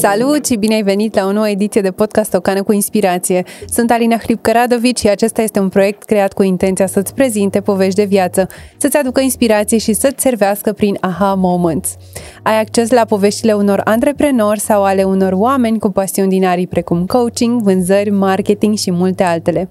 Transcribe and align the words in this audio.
Salut 0.00 0.46
și 0.46 0.56
bine 0.56 0.74
ai 0.74 0.82
venit 0.82 1.14
la 1.14 1.26
o 1.26 1.32
nouă 1.32 1.48
ediție 1.48 1.80
de 1.80 1.90
podcast 1.90 2.34
Ocană 2.34 2.62
cu 2.62 2.72
Inspirație. 2.72 3.44
Sunt 3.68 3.90
Alina 3.90 4.16
Hlipcă-Radovici 4.16 4.98
și 4.98 5.08
acesta 5.08 5.42
este 5.42 5.60
un 5.60 5.68
proiect 5.68 6.02
creat 6.02 6.32
cu 6.32 6.42
intenția 6.42 6.86
să-ți 6.86 7.14
prezinte 7.14 7.60
povești 7.60 7.94
de 7.94 8.04
viață, 8.04 8.46
să-ți 8.76 8.96
aducă 8.96 9.20
inspirație 9.20 9.78
și 9.78 9.92
să-ți 9.92 10.22
servească 10.22 10.72
prin 10.72 10.96
aha 11.00 11.34
moments. 11.34 11.96
Ai 12.42 12.60
acces 12.60 12.90
la 12.90 13.04
poveștile 13.04 13.52
unor 13.52 13.80
antreprenori 13.84 14.60
sau 14.60 14.84
ale 14.84 15.02
unor 15.02 15.32
oameni 15.32 15.78
cu 15.78 15.90
pasiuni 15.90 16.28
din 16.28 16.44
arii 16.44 16.66
precum 16.66 17.06
coaching, 17.06 17.62
vânzări, 17.62 18.10
marketing 18.10 18.76
și 18.76 18.90
multe 18.90 19.22
altele. 19.22 19.68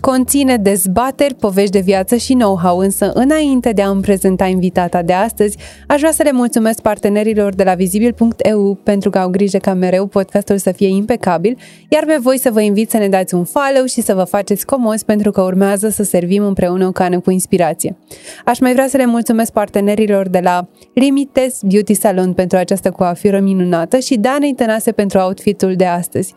Conține 0.00 0.56
dezbateri, 0.56 1.34
povești 1.34 1.70
de 1.70 1.80
viață 1.80 2.16
și 2.16 2.32
know-how, 2.32 2.78
însă 2.78 3.12
înainte 3.14 3.70
de 3.72 3.82
a 3.82 3.88
îmi 3.88 4.00
prezenta 4.00 4.46
invitata 4.46 5.02
de 5.02 5.12
astăzi, 5.12 5.56
aș 5.86 5.98
vrea 5.98 6.12
să 6.12 6.22
le 6.22 6.32
mulțumesc 6.32 6.80
partenerilor 6.80 7.54
de 7.54 7.62
la 7.62 7.74
vizibil.eu 7.74 8.78
pentru 8.82 9.10
că 9.10 9.18
au 9.18 9.28
grijă 9.28 9.58
ca 9.58 9.74
mereu 9.74 10.06
podcastul 10.06 10.58
să 10.58 10.72
fie 10.72 10.88
impecabil, 10.88 11.58
iar 11.88 12.04
pe 12.04 12.18
voi 12.20 12.38
să 12.38 12.50
vă 12.50 12.60
invit 12.60 12.90
să 12.90 12.96
ne 12.96 13.08
dați 13.08 13.34
un 13.34 13.44
follow 13.44 13.84
și 13.84 14.00
să 14.00 14.14
vă 14.14 14.24
faceți 14.24 14.66
comozi 14.66 15.04
pentru 15.04 15.30
că 15.30 15.40
urmează 15.40 15.88
să 15.88 16.02
servim 16.02 16.42
împreună 16.42 16.86
o 16.86 16.92
cană 16.92 17.20
cu 17.20 17.30
inspirație. 17.30 17.96
Aș 18.44 18.58
mai 18.58 18.72
vrea 18.72 18.88
să 18.88 18.96
le 18.96 19.06
mulțumesc 19.06 19.52
partenerilor 19.52 20.28
de 20.28 20.40
la 20.42 20.68
Limites 20.94 21.58
Beauty 21.62 21.94
Salon 21.94 22.32
pentru 22.32 22.58
această 22.58 22.90
coafură 22.90 23.40
minunată 23.40 23.98
și 23.98 24.18
Danei 24.18 24.54
Tănase 24.54 24.92
pentru 24.92 25.18
outfitul 25.18 25.74
de 25.74 25.86
astăzi. 25.86 26.34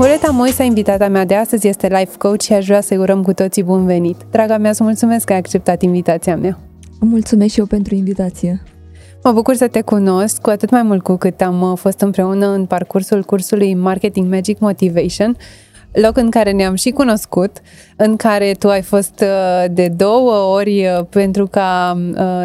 Nicoleta 0.00 0.30
Moisa, 0.30 0.62
invitata 0.64 1.08
mea 1.08 1.24
de 1.24 1.34
astăzi, 1.34 1.68
este 1.68 1.86
life 1.86 2.16
coach 2.18 2.40
și 2.40 2.52
aș 2.52 2.66
vrea 2.66 2.80
să-i 2.80 2.96
urăm 2.96 3.22
cu 3.22 3.32
toții 3.32 3.62
bun 3.62 3.84
venit. 3.84 4.16
Draga 4.30 4.58
mea, 4.58 4.72
să 4.72 4.82
mulțumesc 4.82 5.24
că 5.24 5.32
ai 5.32 5.38
acceptat 5.38 5.82
invitația 5.82 6.36
mea. 6.36 6.58
Mulțumesc 7.00 7.52
și 7.52 7.58
eu 7.58 7.66
pentru 7.66 7.94
invitație. 7.94 8.62
Mă 9.24 9.32
bucur 9.32 9.54
să 9.54 9.68
te 9.68 9.80
cunosc, 9.80 10.40
cu 10.40 10.50
atât 10.50 10.70
mai 10.70 10.82
mult 10.82 11.02
cu 11.02 11.16
cât 11.16 11.40
am 11.40 11.62
uh, 11.62 11.78
fost 11.78 12.00
împreună 12.00 12.46
în 12.46 12.66
parcursul 12.66 13.22
cursului 13.22 13.74
Marketing 13.74 14.32
Magic 14.32 14.58
Motivation, 14.58 15.36
loc 15.92 16.16
în 16.16 16.30
care 16.30 16.50
ne-am 16.50 16.74
și 16.74 16.90
cunoscut, 16.90 17.56
în 17.96 18.16
care 18.16 18.52
tu 18.52 18.68
ai 18.68 18.82
fost 18.82 19.22
uh, 19.22 19.64
de 19.70 19.88
două 19.88 20.54
ori 20.56 20.86
uh, 20.86 21.04
pentru 21.10 21.46
ca 21.46 21.98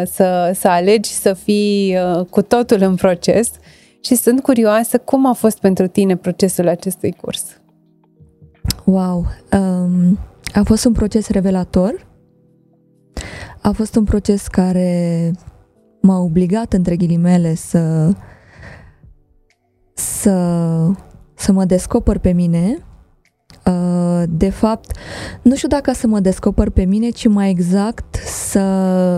să, 0.04 0.50
să 0.54 0.68
alegi 0.68 1.10
să 1.10 1.32
fii 1.32 1.96
cu 2.30 2.42
totul 2.42 2.78
în 2.80 2.94
proces 2.94 3.50
și 4.00 4.14
sunt 4.14 4.42
curioasă 4.42 4.98
cum 4.98 5.26
a 5.26 5.32
fost 5.32 5.58
pentru 5.58 5.86
tine 5.86 6.16
procesul 6.16 6.68
acestui 6.68 7.12
curs. 7.12 7.60
Wow! 8.84 9.26
Um, 9.52 10.18
a 10.54 10.62
fost 10.64 10.84
un 10.84 10.92
proces 10.92 11.28
revelator. 11.28 12.06
A 13.62 13.70
fost 13.70 13.96
un 13.96 14.04
proces 14.04 14.46
care 14.46 15.30
m-a 16.00 16.18
obligat, 16.18 16.72
între 16.72 16.96
ghilimele, 16.96 17.54
să 17.54 18.12
să, 19.94 20.30
să 21.34 21.52
mă 21.52 21.64
descoper 21.64 22.18
pe 22.18 22.32
mine. 22.32 22.78
Uh, 23.66 24.22
de 24.28 24.50
fapt, 24.50 24.96
nu 25.42 25.54
știu 25.54 25.68
dacă 25.68 25.92
să 25.92 26.06
mă 26.06 26.20
descoper 26.20 26.70
pe 26.70 26.84
mine, 26.84 27.08
ci 27.08 27.28
mai 27.28 27.50
exact 27.50 28.14
să 28.24 28.62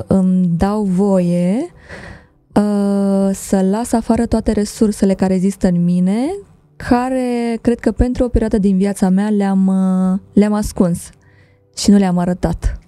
îmi 0.07 0.47
dau 0.47 0.83
voie 0.83 1.57
Uh, 1.61 2.18
să 3.33 3.67
las 3.71 3.93
afară 3.93 4.27
toate 4.27 4.53
resursele 4.53 5.15
care 5.15 5.35
există 5.35 5.67
în 5.69 5.85
mine, 5.85 6.19
care 6.77 7.59
cred 7.61 7.79
că 7.79 7.93
pentru 7.93 8.25
o 8.25 8.29
perioadă 8.29 8.59
din 8.59 8.77
viața 8.77 9.09
mea 9.09 9.31
le-am, 9.31 9.67
uh, 9.67 10.19
le-am 10.33 10.53
ascuns 10.53 11.11
și 11.77 11.91
nu 11.91 11.97
le-am 11.97 12.19
arătat. 12.19 12.79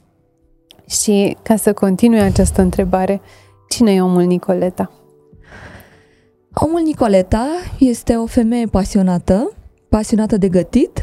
Și 0.89 1.37
ca 1.43 1.57
să 1.57 1.73
continui 1.73 2.21
această 2.21 2.63
întrebare, 2.63 3.21
cine 3.69 3.93
e 3.93 4.03
omul 4.03 4.23
Nicoleta? 4.23 4.91
Omul 6.55 6.81
Nicoleta 6.85 7.47
este 7.79 8.15
o 8.15 8.27
femeie 8.27 8.67
pasionată, 8.67 9.53
pasionată 9.89 10.37
de 10.37 10.49
gătit, 10.49 11.01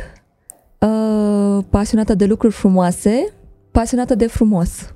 uh, 0.80 1.64
pasionată 1.70 2.16
de 2.16 2.26
lucruri 2.26 2.54
frumoase, 2.54 3.34
pasionată 3.72 4.16
de 4.16 4.28
frumos. 4.28 4.94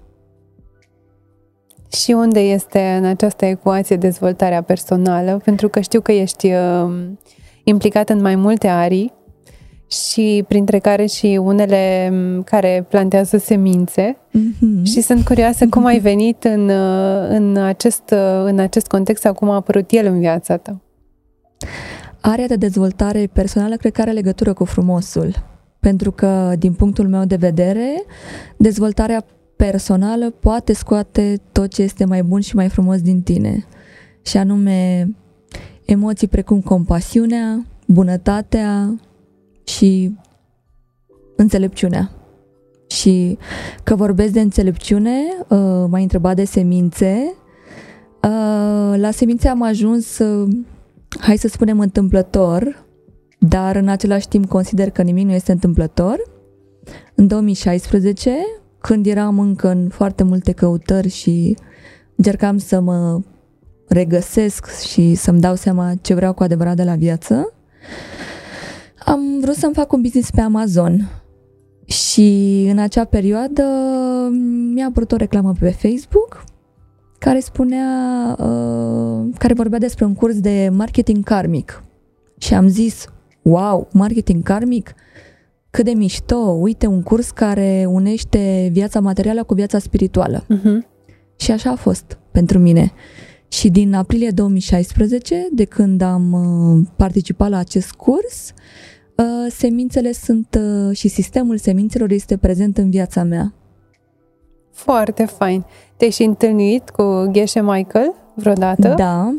Și 1.91 2.11
unde 2.11 2.39
este 2.39 2.97
în 2.99 3.05
această 3.05 3.45
ecuație 3.45 3.95
dezvoltarea 3.95 4.61
personală? 4.61 5.41
Pentru 5.43 5.69
că 5.69 5.79
știu 5.79 6.01
că 6.01 6.11
ești 6.11 6.51
uh, 6.51 7.07
implicat 7.63 8.09
în 8.09 8.21
mai 8.21 8.35
multe 8.35 8.67
arii 8.67 9.13
și 9.91 10.43
printre 10.47 10.79
care 10.79 11.05
și 11.05 11.39
unele 11.43 12.09
um, 12.11 12.43
care 12.43 12.85
plantează 12.89 13.37
semințe 13.37 14.17
mm-hmm. 14.17 14.83
și 14.83 15.01
sunt 15.01 15.25
curioasă 15.25 15.67
cum 15.67 15.85
ai 15.85 15.99
venit 15.99 16.43
în, 16.43 16.69
uh, 16.69 17.27
în, 17.29 17.57
acest, 17.57 18.03
uh, 18.11 18.43
în 18.43 18.59
acest 18.59 18.87
context 18.87 19.21
sau 19.21 19.33
cum 19.33 19.49
a 19.49 19.55
apărut 19.55 19.91
el 19.91 20.05
în 20.05 20.19
viața 20.19 20.57
ta. 20.57 20.81
Area 22.21 22.47
de 22.47 22.55
dezvoltare 22.55 23.29
personală 23.33 23.75
cred 23.75 23.91
că 23.91 24.01
are 24.01 24.11
legătură 24.11 24.53
cu 24.53 24.65
frumosul. 24.65 25.49
Pentru 25.79 26.11
că, 26.11 26.53
din 26.57 26.73
punctul 26.73 27.07
meu 27.07 27.25
de 27.25 27.35
vedere, 27.35 28.03
dezvoltarea 28.57 29.25
personală 29.65 30.29
poate 30.29 30.73
scoate 30.73 31.41
tot 31.51 31.73
ce 31.73 31.81
este 31.81 32.05
mai 32.05 32.23
bun 32.23 32.39
și 32.39 32.55
mai 32.55 32.69
frumos 32.69 33.01
din 33.01 33.21
tine. 33.21 33.65
Și 34.21 34.37
anume 34.37 35.09
emoții 35.85 36.27
precum 36.27 36.61
compasiunea, 36.61 37.65
bunătatea 37.87 38.99
și 39.63 40.17
înțelepciunea. 41.35 42.11
Și 42.87 43.37
că 43.83 43.95
vorbesc 43.95 44.33
de 44.33 44.41
înțelepciune, 44.41 45.17
uh, 45.47 45.85
m-ai 45.89 46.01
întrebat 46.01 46.35
de 46.35 46.45
semințe. 46.45 47.33
Uh, 48.23 48.93
la 48.97 49.11
semințe 49.11 49.47
am 49.47 49.61
ajuns, 49.63 50.17
uh, 50.17 50.49
hai 51.19 51.37
să 51.37 51.47
spunem, 51.47 51.79
întâmplător, 51.79 52.85
dar 53.39 53.75
în 53.75 53.87
același 53.87 54.27
timp 54.27 54.47
consider 54.47 54.89
că 54.89 55.01
nimic 55.01 55.25
nu 55.25 55.33
este 55.33 55.51
întâmplător. 55.51 56.17
În 57.15 57.27
2016 57.27 58.31
când 58.81 59.05
eram 59.05 59.39
încă 59.39 59.69
în 59.69 59.89
foarte 59.89 60.23
multe 60.23 60.51
căutări 60.51 61.09
și 61.09 61.57
încercam 62.15 62.57
să 62.57 62.79
mă 62.79 63.21
regăsesc 63.87 64.79
și 64.79 65.15
să-mi 65.15 65.39
dau 65.39 65.55
seama 65.55 65.93
ce 66.01 66.13
vreau 66.13 66.33
cu 66.33 66.43
adevărat 66.43 66.75
de 66.75 66.83
la 66.83 66.95
viață, 66.95 67.53
am 69.05 69.39
vrut 69.41 69.55
să-mi 69.55 69.73
fac 69.73 69.91
un 69.91 70.01
business 70.01 70.31
pe 70.31 70.41
Amazon. 70.41 71.09
Și 71.85 72.67
în 72.71 72.77
acea 72.77 73.03
perioadă 73.03 73.63
mi-a 74.73 74.85
apărut 74.85 75.11
o 75.11 75.15
reclamă 75.15 75.53
pe 75.59 75.69
Facebook 75.69 76.43
care 77.17 77.39
spunea, 77.39 77.87
uh, 78.39 79.29
care 79.37 79.53
vorbea 79.53 79.79
despre 79.79 80.05
un 80.05 80.13
curs 80.13 80.39
de 80.39 80.69
marketing 80.73 81.23
karmic. 81.23 81.83
Și 82.37 82.53
am 82.53 82.67
zis, 82.67 83.05
wow, 83.41 83.87
marketing 83.93 84.43
karmic? 84.43 84.93
Cât 85.71 85.85
de 85.85 85.91
mișto, 85.91 86.35
uite, 86.35 86.87
un 86.87 87.01
curs 87.01 87.31
care 87.31 87.85
unește 87.89 88.69
viața 88.71 88.99
materială 88.99 89.43
cu 89.43 89.53
viața 89.53 89.79
spirituală. 89.79 90.43
Uh-huh. 90.43 90.87
Și 91.35 91.51
așa 91.51 91.69
a 91.69 91.75
fost 91.75 92.17
pentru 92.31 92.59
mine. 92.59 92.91
Și 93.47 93.69
din 93.69 93.93
aprilie 93.93 94.29
2016, 94.29 95.47
de 95.51 95.63
când 95.63 96.01
am 96.01 96.31
uh, 96.31 96.87
participat 96.95 97.49
la 97.49 97.57
acest 97.57 97.91
curs, 97.91 98.53
uh, 99.15 99.51
semințele 99.51 100.11
sunt 100.11 100.59
uh, 100.59 100.95
și 100.95 101.07
sistemul 101.07 101.57
semințelor 101.57 102.11
este 102.11 102.37
prezent 102.37 102.77
în 102.77 102.89
viața 102.89 103.23
mea. 103.23 103.53
Foarte 104.71 105.25
fain. 105.25 105.65
Te-ai 105.97 106.11
și 106.11 106.23
întâlnit 106.23 106.89
cu 106.89 107.27
Geshe 107.31 107.61
Michael 107.61 108.13
vreodată? 108.35 108.93
Da. 108.97 109.35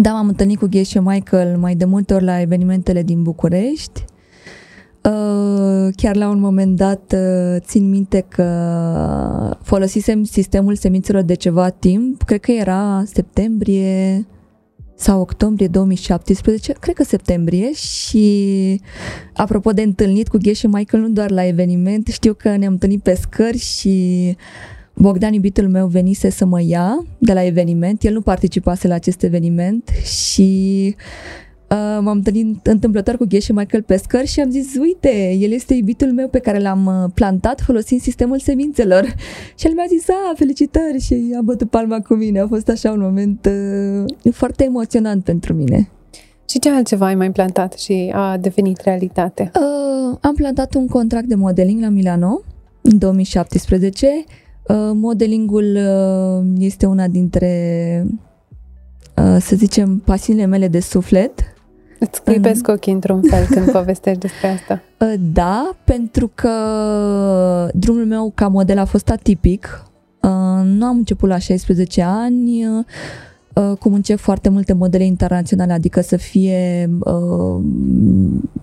Da, 0.00 0.12
m-am 0.12 0.28
întâlnit 0.28 0.58
cu 0.58 0.66
Geshe 0.66 1.00
Michael 1.00 1.56
mai 1.58 1.74
de 1.74 1.84
multe 1.84 2.14
ori 2.14 2.24
la 2.24 2.40
evenimentele 2.40 3.02
din 3.02 3.22
București. 3.22 4.04
Uh, 5.04 5.88
chiar 5.96 6.16
la 6.16 6.28
un 6.28 6.40
moment 6.40 6.76
dat 6.76 7.14
uh, 7.16 7.60
țin 7.60 7.88
minte 7.88 8.24
că 8.28 9.58
folosisem 9.62 10.24
sistemul 10.24 10.74
semințelor 10.74 11.22
de 11.22 11.34
ceva 11.34 11.70
timp, 11.70 12.22
cred 12.22 12.40
că 12.40 12.50
era 12.50 13.02
septembrie 13.06 14.26
sau 14.94 15.20
octombrie 15.20 15.68
2017, 15.68 16.72
cred 16.72 16.94
că 16.94 17.04
septembrie. 17.04 17.72
Și 17.72 18.80
apropo 19.34 19.70
de 19.70 19.82
întâlnit 19.82 20.28
cu 20.28 20.38
Ghe 20.38 20.52
și 20.52 20.66
Michael, 20.66 21.02
nu 21.02 21.08
doar 21.08 21.30
la 21.30 21.46
eveniment, 21.46 22.06
știu 22.06 22.34
că 22.34 22.56
ne-am 22.56 22.72
întâlnit 22.72 23.02
pe 23.02 23.14
scări 23.14 23.58
și 23.58 24.36
Bogdan, 24.94 25.32
iubitul 25.32 25.68
meu, 25.68 25.86
venise 25.86 26.30
să 26.30 26.44
mă 26.44 26.62
ia 26.62 27.04
de 27.18 27.32
la 27.32 27.44
eveniment, 27.44 28.02
el 28.02 28.12
nu 28.12 28.20
participase 28.20 28.88
la 28.88 28.94
acest 28.94 29.22
eveniment 29.22 29.88
și 29.88 30.94
Uh, 30.96 31.49
m-am 31.76 32.16
întâlnit 32.16 32.66
întâmplător 32.66 33.16
cu 33.16 33.24
Gheșe 33.28 33.52
Michael 33.52 33.82
Pescar 33.82 34.26
și 34.26 34.40
am 34.40 34.50
zis, 34.50 34.74
uite, 34.74 35.32
el 35.32 35.52
este 35.52 35.74
iubitul 35.74 36.12
meu 36.12 36.28
pe 36.28 36.38
care 36.38 36.58
l-am 36.58 36.86
uh, 36.86 37.10
plantat 37.14 37.60
folosind 37.60 38.00
sistemul 38.00 38.38
semințelor. 38.38 39.04
Și 39.58 39.66
el 39.66 39.72
mi-a 39.74 39.84
zis, 39.88 40.08
a, 40.08 40.32
felicitări 40.34 41.00
și 41.00 41.34
a 41.38 41.42
bătut 41.42 41.70
palma 41.70 42.00
cu 42.00 42.14
mine. 42.14 42.40
A 42.40 42.46
fost 42.46 42.68
așa 42.68 42.92
un 42.92 43.00
moment 43.00 43.46
uh, 43.46 44.32
foarte 44.32 44.64
emoționant 44.64 45.24
pentru 45.24 45.54
mine. 45.54 45.90
Și 46.48 46.58
ce 46.58 46.70
altceva 46.70 47.06
ai 47.06 47.14
mai 47.14 47.30
plantat 47.30 47.72
și 47.72 48.10
a 48.14 48.36
devenit 48.36 48.80
realitate? 48.80 49.50
Uh, 49.54 50.18
am 50.20 50.34
plantat 50.34 50.74
un 50.74 50.86
contract 50.86 51.26
de 51.26 51.34
modeling 51.34 51.80
la 51.80 51.88
Milano 51.88 52.40
în 52.80 52.98
2017. 52.98 54.06
Uh, 54.68 54.76
modelingul 54.94 55.76
uh, 55.76 56.46
este 56.58 56.86
una 56.86 57.08
dintre, 57.08 58.06
uh, 59.16 59.36
să 59.40 59.56
zicem, 59.56 59.98
pasiunile 59.98 60.46
mele 60.46 60.68
de 60.68 60.80
suflet. 60.80 61.54
Îți 62.00 62.22
clipesc 62.22 62.68
ochii 62.68 62.92
într-un 62.92 63.22
fel 63.22 63.46
când 63.46 63.70
povestești 63.78 64.20
despre 64.20 64.48
asta. 64.48 64.82
Uh, 64.98 65.14
Da, 65.32 65.76
pentru 65.84 66.30
că 66.34 66.50
drumul 67.74 68.04
meu 68.04 68.32
ca 68.34 68.48
model 68.48 68.78
a 68.78 68.84
fost 68.84 69.10
atipic. 69.10 69.84
Uh, 70.22 70.64
Nu 70.64 70.86
am 70.86 70.96
început 70.96 71.28
la 71.28 71.38
16 71.38 72.02
ani, 72.02 72.66
uh, 72.66 73.76
cum 73.78 73.94
încep 73.94 74.18
foarte 74.18 74.48
multe 74.48 74.72
modele 74.72 75.04
internaționale, 75.04 75.72
adică 75.72 76.00
să 76.00 76.16
fie, 76.16 76.90
uh, 76.98 77.62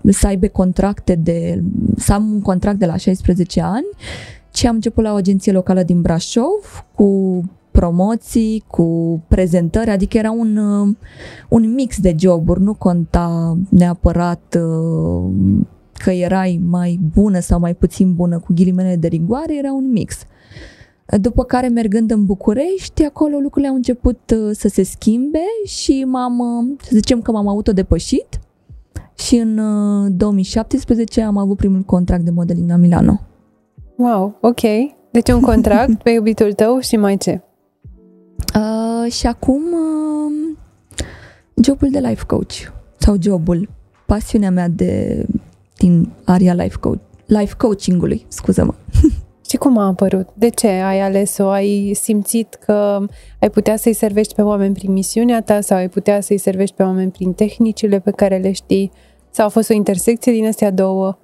să 0.09 0.27
aibă 0.27 0.47
contracte 0.47 1.15
de, 1.15 1.63
să 1.97 2.13
am 2.13 2.31
un 2.31 2.41
contract 2.41 2.79
de 2.79 2.85
la 2.85 2.95
16 2.95 3.61
ani, 3.61 3.87
ci 4.51 4.65
am 4.65 4.75
început 4.75 5.03
la 5.03 5.11
o 5.11 5.15
agenție 5.15 5.51
locală 5.51 5.83
din 5.83 6.01
Brașov 6.01 6.85
cu 6.95 7.41
promoții, 7.79 8.63
cu 8.67 9.21
prezentări, 9.27 9.89
adică 9.89 10.17
era 10.17 10.31
un, 10.31 10.57
uh, 10.57 10.95
un 11.49 11.73
mix 11.73 11.99
de 11.99 12.15
joburi, 12.19 12.61
nu 12.61 12.73
conta 12.73 13.57
neapărat 13.69 14.57
uh, 14.61 15.31
că 15.93 16.11
erai 16.11 16.61
mai 16.69 16.99
bună 17.13 17.39
sau 17.39 17.59
mai 17.59 17.75
puțin 17.75 18.13
bună 18.15 18.39
cu 18.39 18.53
ghilimele 18.53 18.95
de 18.95 19.07
rigoare, 19.07 19.57
era 19.57 19.73
un 19.73 19.91
mix. 19.91 20.15
După 21.21 21.43
care, 21.43 21.67
mergând 21.67 22.11
în 22.11 22.25
București, 22.25 23.05
acolo 23.05 23.37
lucrurile 23.37 23.69
au 23.69 23.75
început 23.75 24.19
uh, 24.35 24.49
să 24.51 24.67
se 24.67 24.83
schimbe 24.83 25.45
și 25.65 26.03
m-am, 26.07 26.39
uh, 26.39 26.75
să 26.81 26.89
zicem 26.93 27.21
că 27.21 27.31
m-am 27.31 27.47
autodepășit 27.47 28.39
și 29.17 29.35
în 29.35 29.57
uh, 29.57 30.11
2017 30.15 31.21
am 31.21 31.37
avut 31.37 31.57
primul 31.57 31.81
contract 31.81 32.23
de 32.23 32.31
modeling 32.31 32.69
la 32.69 32.75
Milano. 32.75 33.19
Wow, 33.97 34.37
ok. 34.41 34.61
Deci 35.11 35.29
un 35.29 35.41
contract 35.41 35.95
pe 36.03 36.09
iubitul 36.09 36.53
tău 36.53 36.79
și 36.79 36.95
mai 36.95 37.17
ce? 37.17 37.41
Uh, 39.07 39.13
și 39.13 39.27
acum 39.27 39.61
uh, 39.61 40.57
jobul 41.63 41.89
de 41.91 41.99
life 41.99 42.23
coach 42.25 42.53
sau 42.97 43.15
jobul, 43.21 43.69
pasiunea 44.05 44.51
mea 44.51 44.67
de 44.67 45.25
din 45.77 46.11
area 46.23 46.53
life 46.53 46.77
coach, 46.79 46.99
life 47.25 47.53
coaching-ului, 47.57 48.25
scuză-mă. 48.27 48.73
Și 49.49 49.57
cum 49.57 49.77
a 49.77 49.85
apărut? 49.85 50.29
De 50.33 50.49
ce 50.49 50.67
ai 50.67 51.01
ales-o? 51.01 51.47
Ai 51.47 51.91
simțit 52.01 52.53
că 52.65 53.05
ai 53.39 53.49
putea 53.49 53.75
să-i 53.75 53.93
servești 53.93 54.33
pe 54.33 54.41
oameni 54.41 54.73
prin 54.73 54.91
misiunea 54.91 55.41
ta 55.41 55.61
sau 55.61 55.77
ai 55.77 55.89
putea 55.89 56.21
să-i 56.21 56.37
servești 56.37 56.75
pe 56.75 56.83
oameni 56.83 57.11
prin 57.11 57.33
tehnicile 57.33 57.99
pe 57.99 58.11
care 58.11 58.37
le 58.37 58.51
știi? 58.51 58.91
Sau 59.29 59.45
a 59.45 59.49
fost 59.49 59.69
o 59.69 59.73
intersecție 59.73 60.31
din 60.31 60.47
astea 60.47 60.71
două? 60.71 61.17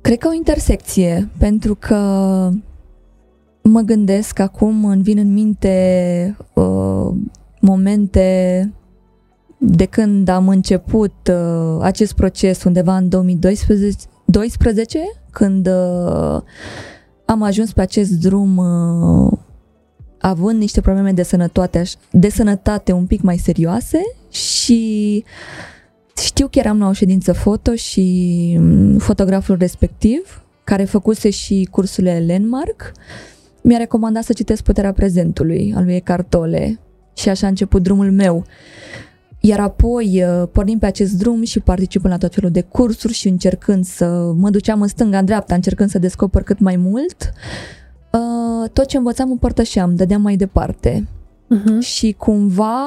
Cred 0.00 0.18
că 0.18 0.28
o 0.28 0.32
intersecție, 0.32 1.28
pentru 1.38 1.74
că 1.74 1.96
mă 3.70 3.80
gândesc 3.80 4.38
acum, 4.38 4.84
îmi 4.84 5.02
vin 5.02 5.18
în 5.18 5.32
minte 5.32 6.36
uh, 6.54 7.08
momente 7.60 8.72
de 9.58 9.84
când 9.84 10.28
am 10.28 10.48
început 10.48 11.14
uh, 11.30 11.78
acest 11.80 12.12
proces 12.12 12.64
undeva 12.64 12.96
în 12.96 13.08
2012, 13.08 13.96
12, 14.24 14.98
când 15.30 15.66
uh, 15.66 16.40
am 17.24 17.42
ajuns 17.42 17.72
pe 17.72 17.80
acest 17.80 18.10
drum 18.10 18.56
uh, 18.56 19.38
având 20.18 20.58
niște 20.58 20.80
probleme 20.80 21.12
de 21.12 21.22
sănătate, 21.22 21.82
de 22.10 22.28
sănătate 22.28 22.92
un 22.92 23.06
pic 23.06 23.20
mai 23.20 23.36
serioase 23.36 24.00
și 24.30 25.24
știu 26.16 26.48
că 26.50 26.58
eram 26.58 26.78
la 26.78 26.88
o 26.88 26.92
ședință 26.92 27.32
foto 27.32 27.74
și 27.74 28.56
mm, 28.60 28.98
fotograful 28.98 29.56
respectiv, 29.58 30.42
care 30.64 30.84
făcuse 30.84 31.30
și 31.30 31.68
cursurile 31.70 32.24
Landmark, 32.26 32.92
mi-a 33.68 33.78
recomandat 33.78 34.24
să 34.24 34.32
citesc 34.32 34.62
Puterea 34.62 34.92
prezentului 34.92 35.72
al 35.76 35.84
lui 35.84 35.94
Eckhart 35.94 36.30
Tolle 36.30 36.80
și 37.14 37.28
așa 37.28 37.46
a 37.46 37.48
început 37.48 37.82
drumul 37.82 38.12
meu. 38.12 38.44
Iar 39.40 39.60
apoi, 39.60 40.22
uh, 40.22 40.48
pornim 40.52 40.78
pe 40.78 40.86
acest 40.86 41.12
drum 41.12 41.42
și 41.42 41.60
participând 41.60 42.12
la 42.12 42.18
tot 42.18 42.34
felul 42.34 42.50
de 42.50 42.60
cursuri 42.60 43.12
și 43.12 43.28
încercând 43.28 43.84
să 43.84 44.32
mă 44.36 44.50
duceam 44.50 44.82
în 44.82 44.88
stânga, 44.88 45.18
în 45.18 45.24
dreapta, 45.24 45.54
încercând 45.54 45.90
să 45.90 45.98
descoper 45.98 46.42
cât 46.42 46.58
mai 46.58 46.76
mult, 46.76 47.32
uh, 48.12 48.70
tot 48.72 48.86
ce 48.86 48.96
învățam 48.96 49.30
împărtășeam, 49.30 49.94
dădeam 49.94 50.22
mai 50.22 50.36
departe. 50.36 51.08
Uh-huh. 51.54 51.78
Și 51.80 52.14
cumva, 52.18 52.86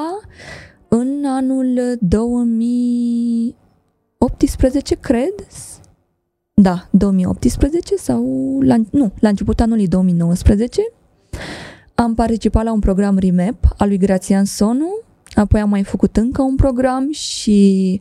în 0.88 1.24
anul 1.26 1.96
2018, 2.00 4.94
cred, 4.94 5.34
da, 6.54 6.88
2018 6.90 7.96
sau, 7.96 8.24
la, 8.60 8.76
nu, 8.90 9.12
la 9.20 9.28
începutul 9.28 9.64
anului 9.64 9.86
2019, 9.86 10.80
am 11.94 12.14
participat 12.14 12.64
la 12.64 12.72
un 12.72 12.80
program 12.80 13.18
RIMEP 13.18 13.74
al 13.76 13.88
lui 13.88 13.98
Grațian 13.98 14.44
Sonu, 14.44 15.00
apoi 15.34 15.60
am 15.60 15.68
mai 15.68 15.82
făcut 15.82 16.16
încă 16.16 16.42
un 16.42 16.56
program 16.56 17.10
și 17.12 18.00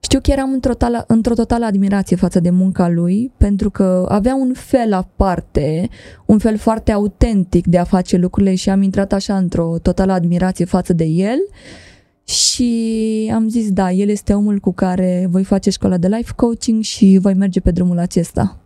știu 0.00 0.20
că 0.20 0.30
eram 0.30 0.52
într-o, 0.52 0.74
tala, 0.74 1.04
într-o 1.06 1.34
totală 1.34 1.64
admirație 1.64 2.16
față 2.16 2.40
de 2.40 2.50
munca 2.50 2.88
lui, 2.88 3.32
pentru 3.36 3.70
că 3.70 4.06
avea 4.08 4.34
un 4.34 4.52
fel 4.54 4.92
aparte, 4.92 5.88
un 6.26 6.38
fel 6.38 6.56
foarte 6.56 6.92
autentic 6.92 7.66
de 7.66 7.78
a 7.78 7.84
face 7.84 8.16
lucrurile 8.16 8.54
și 8.54 8.70
am 8.70 8.82
intrat 8.82 9.12
așa 9.12 9.36
într-o 9.36 9.76
totală 9.82 10.12
admirație 10.12 10.64
față 10.64 10.92
de 10.92 11.04
el 11.04 11.38
și 12.24 13.30
am 13.34 13.48
zis, 13.48 13.72
da, 13.72 13.90
el 13.90 14.08
este 14.08 14.34
omul 14.34 14.58
cu 14.58 14.72
care 14.72 15.26
voi 15.30 15.44
face 15.44 15.70
școala 15.70 15.96
de 15.96 16.08
life 16.08 16.32
coaching 16.36 16.82
și 16.82 17.18
voi 17.22 17.34
merge 17.34 17.60
pe 17.60 17.70
drumul 17.70 17.98
acesta. 17.98 18.56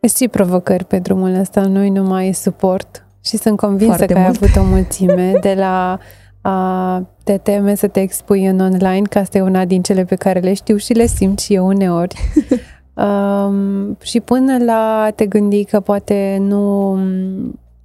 Ești 0.00 0.22
și 0.22 0.28
provocări 0.28 0.84
pe 0.84 0.98
drumul 0.98 1.34
ăsta, 1.34 1.60
nu 1.60 1.88
nu 1.88 2.02
mai 2.02 2.28
e 2.28 2.32
suport 2.32 3.06
și 3.24 3.36
sunt 3.36 3.56
convinsă 3.56 3.94
Foarte 3.96 4.12
că 4.12 4.18
ai 4.18 4.24
mult. 4.24 4.42
avut 4.42 4.56
o 4.56 4.64
mulțime 4.64 5.32
de 5.40 5.54
la 5.54 5.98
a 6.46 7.08
te 7.24 7.36
teme 7.36 7.74
să 7.74 7.86
te 7.86 8.00
expui 8.00 8.46
în 8.46 8.60
online, 8.60 9.06
că 9.10 9.18
asta 9.18 9.38
e 9.38 9.42
una 9.42 9.64
din 9.64 9.82
cele 9.82 10.04
pe 10.04 10.14
care 10.14 10.40
le 10.40 10.54
știu 10.54 10.76
și 10.76 10.92
le 10.92 11.06
simt 11.06 11.38
și 11.38 11.54
eu 11.54 11.66
uneori. 11.66 12.16
um, 13.04 13.96
și 14.02 14.20
până 14.20 14.64
la 14.64 15.02
a 15.06 15.10
te 15.10 15.26
gândi 15.26 15.64
că 15.64 15.80
poate 15.80 16.36
nu 16.40 16.98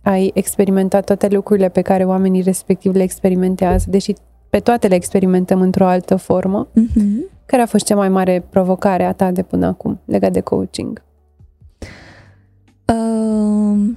ai 0.02 0.32
experimentat 0.34 1.06
toate 1.06 1.28
lucrurile 1.28 1.70
pe 1.70 1.82
care 1.82 2.04
oamenii 2.04 2.42
respectiv 2.42 2.96
le 2.96 3.04
experimentează, 3.04 3.86
deși 3.90 4.14
pe 4.50 4.60
toate 4.60 4.88
le 4.88 4.96
experimentăm 4.96 5.62
într-o 5.62 5.86
altă 5.86 6.16
formă. 6.16 6.68
Mm-hmm. 6.68 7.38
Care 7.46 7.62
a 7.62 7.66
fost 7.66 7.86
cea 7.86 7.96
mai 7.96 8.10
mare 8.10 8.46
provocare 8.50 9.04
a 9.04 9.12
ta 9.12 9.32
de 9.32 9.44
până 9.44 9.66
acum 9.66 10.00
legat 10.06 10.32
de 10.32 10.40
coaching? 10.40 11.02
Uh, 12.86 13.90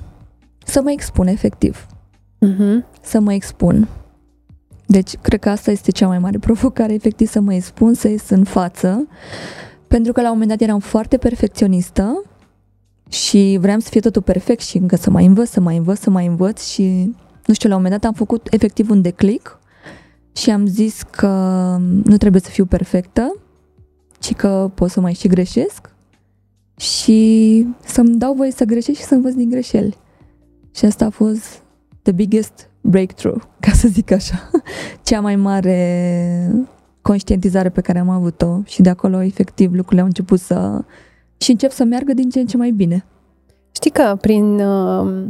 să 0.65 0.83
mă 0.83 0.91
expun 0.91 1.27
efectiv. 1.27 1.87
Uh-huh. 2.47 2.85
Să 3.03 3.21
mă 3.21 3.33
expun. 3.33 3.89
Deci, 4.87 5.17
cred 5.17 5.41
că 5.41 5.49
asta 5.49 5.71
este 5.71 5.91
cea 5.91 6.07
mai 6.07 6.19
mare 6.19 6.39
provocare, 6.39 6.93
efectiv 6.93 7.29
să 7.29 7.41
mă 7.41 7.55
expun, 7.55 7.95
să 7.95 8.09
ies 8.09 8.29
în 8.29 8.45
față. 8.45 9.07
Pentru 9.89 10.13
că 10.13 10.21
la 10.21 10.27
un 10.27 10.33
moment 10.33 10.51
dat 10.51 10.69
eram 10.69 10.81
foarte 10.81 11.17
perfecționistă 11.17 12.23
și 13.09 13.59
vreau 13.61 13.79
să 13.79 13.89
fie 13.91 14.01
totul 14.01 14.23
perfect 14.23 14.63
și 14.63 14.77
încă 14.77 14.97
să 14.97 15.11
mai 15.11 15.27
învăț, 15.27 15.49
să 15.49 15.61
mai 15.61 15.77
învăț, 15.77 15.99
să 15.99 16.11
mai 16.11 16.27
învăț 16.27 16.65
și, 16.69 17.15
nu 17.47 17.55
știu, 17.55 17.69
la 17.69 17.77
un 17.77 17.83
moment 17.83 18.01
dat 18.01 18.11
am 18.11 18.17
făcut 18.17 18.47
efectiv 18.51 18.91
un 18.91 19.03
declic 19.03 19.59
și 20.33 20.51
am 20.51 20.67
zis 20.67 21.03
că 21.03 21.29
nu 22.05 22.17
trebuie 22.17 22.41
să 22.41 22.51
fiu 22.51 22.65
perfectă, 22.65 23.37
ci 24.19 24.35
că 24.35 24.71
pot 24.75 24.91
să 24.91 25.01
mai 25.01 25.13
și 25.13 25.29
greșesc 25.29 25.95
și 26.77 27.67
să-mi 27.85 28.17
dau 28.17 28.35
voie 28.35 28.51
să 28.51 28.65
greșesc 28.65 28.99
și 28.99 29.05
să 29.05 29.15
învăț 29.15 29.35
din 29.35 29.49
greșeli. 29.49 29.97
Și 30.75 30.85
asta 30.85 31.05
a 31.05 31.11
fost 31.11 31.63
the 32.03 32.13
biggest 32.13 32.71
breakthrough, 32.81 33.43
ca 33.61 33.71
să 33.71 33.89
zic 33.89 34.11
așa. 34.11 34.51
Cea 35.05 35.21
mai 35.21 35.37
mare 35.37 36.53
conștientizare 37.03 37.69
pe 37.69 37.81
care 37.81 37.99
am 37.99 38.09
avut-o 38.09 38.61
și 38.65 38.83
de 38.83 38.89
acolo, 38.89 39.21
efectiv, 39.21 39.73
lucrurile 39.73 40.01
au 40.01 40.07
început 40.07 40.41
să... 40.41 40.85
și 41.37 41.51
încep 41.51 41.71
să 41.71 41.85
meargă 41.85 42.13
din 42.13 42.31
ce 42.31 42.41
în 42.41 42.47
ce 42.47 42.57
mai 42.57 42.71
bine. 42.71 43.05
Știi 43.73 43.91
că 43.91 44.17
prin 44.21 44.61
uh, 44.61 45.25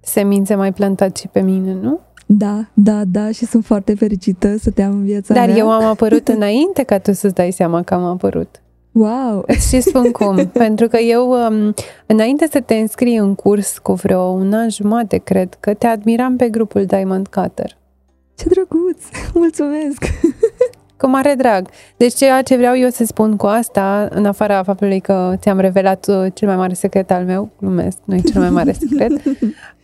semințe 0.00 0.54
mai 0.54 0.72
plantat 0.72 1.16
și 1.16 1.28
pe 1.28 1.40
mine, 1.40 1.72
nu? 1.72 2.00
Da, 2.26 2.64
da, 2.74 3.02
da 3.04 3.30
și 3.30 3.44
sunt 3.44 3.64
foarte 3.64 3.94
fericită 3.94 4.56
să 4.56 4.70
te 4.70 4.82
am 4.82 4.92
în 4.92 5.04
viața 5.04 5.34
Dar 5.34 5.46
mea. 5.46 5.56
eu 5.56 5.70
am 5.70 5.84
apărut 5.84 6.28
înainte 6.36 6.82
ca 6.82 6.98
tu 6.98 7.12
să-ți 7.12 7.34
dai 7.34 7.50
seama 7.50 7.82
că 7.82 7.94
am 7.94 8.04
apărut. 8.04 8.60
Wow! 8.92 9.44
Îți 9.46 9.68
și 9.74 9.80
spun 9.80 10.10
cum. 10.10 10.46
Pentru 10.64 10.88
că 10.88 10.96
eu, 10.96 11.30
um, 11.30 11.74
înainte 12.06 12.48
să 12.50 12.60
te 12.60 12.74
înscrii 12.74 13.16
în 13.16 13.34
curs 13.34 13.78
cu 13.78 13.92
vreo 13.92 14.20
un 14.20 14.52
an 14.52 14.68
jumate, 14.70 15.16
cred 15.16 15.56
că 15.60 15.74
te 15.74 15.86
admiram 15.86 16.36
pe 16.36 16.48
grupul 16.48 16.84
Diamond 16.84 17.26
Cutter. 17.26 17.76
Ce 18.34 18.48
drăguț! 18.48 19.02
Mulțumesc! 19.34 20.04
Cu 20.96 21.08
mare 21.08 21.34
drag. 21.38 21.68
Deci 21.96 22.14
ceea 22.14 22.42
ce 22.42 22.56
vreau 22.56 22.76
eu 22.76 22.88
să 22.88 23.04
spun 23.04 23.36
cu 23.36 23.46
asta, 23.46 24.08
în 24.10 24.26
afara 24.26 24.62
faptului 24.62 25.00
că 25.00 25.34
ți-am 25.36 25.58
revelat 25.58 26.06
uh, 26.08 26.26
cel 26.34 26.48
mai 26.48 26.56
mare 26.56 26.74
secret 26.74 27.10
al 27.10 27.24
meu, 27.24 27.50
glumesc, 27.58 27.98
nu 28.04 28.14
e 28.14 28.20
cel 28.20 28.40
mai 28.40 28.50
mare 28.50 28.72
secret, 28.72 29.12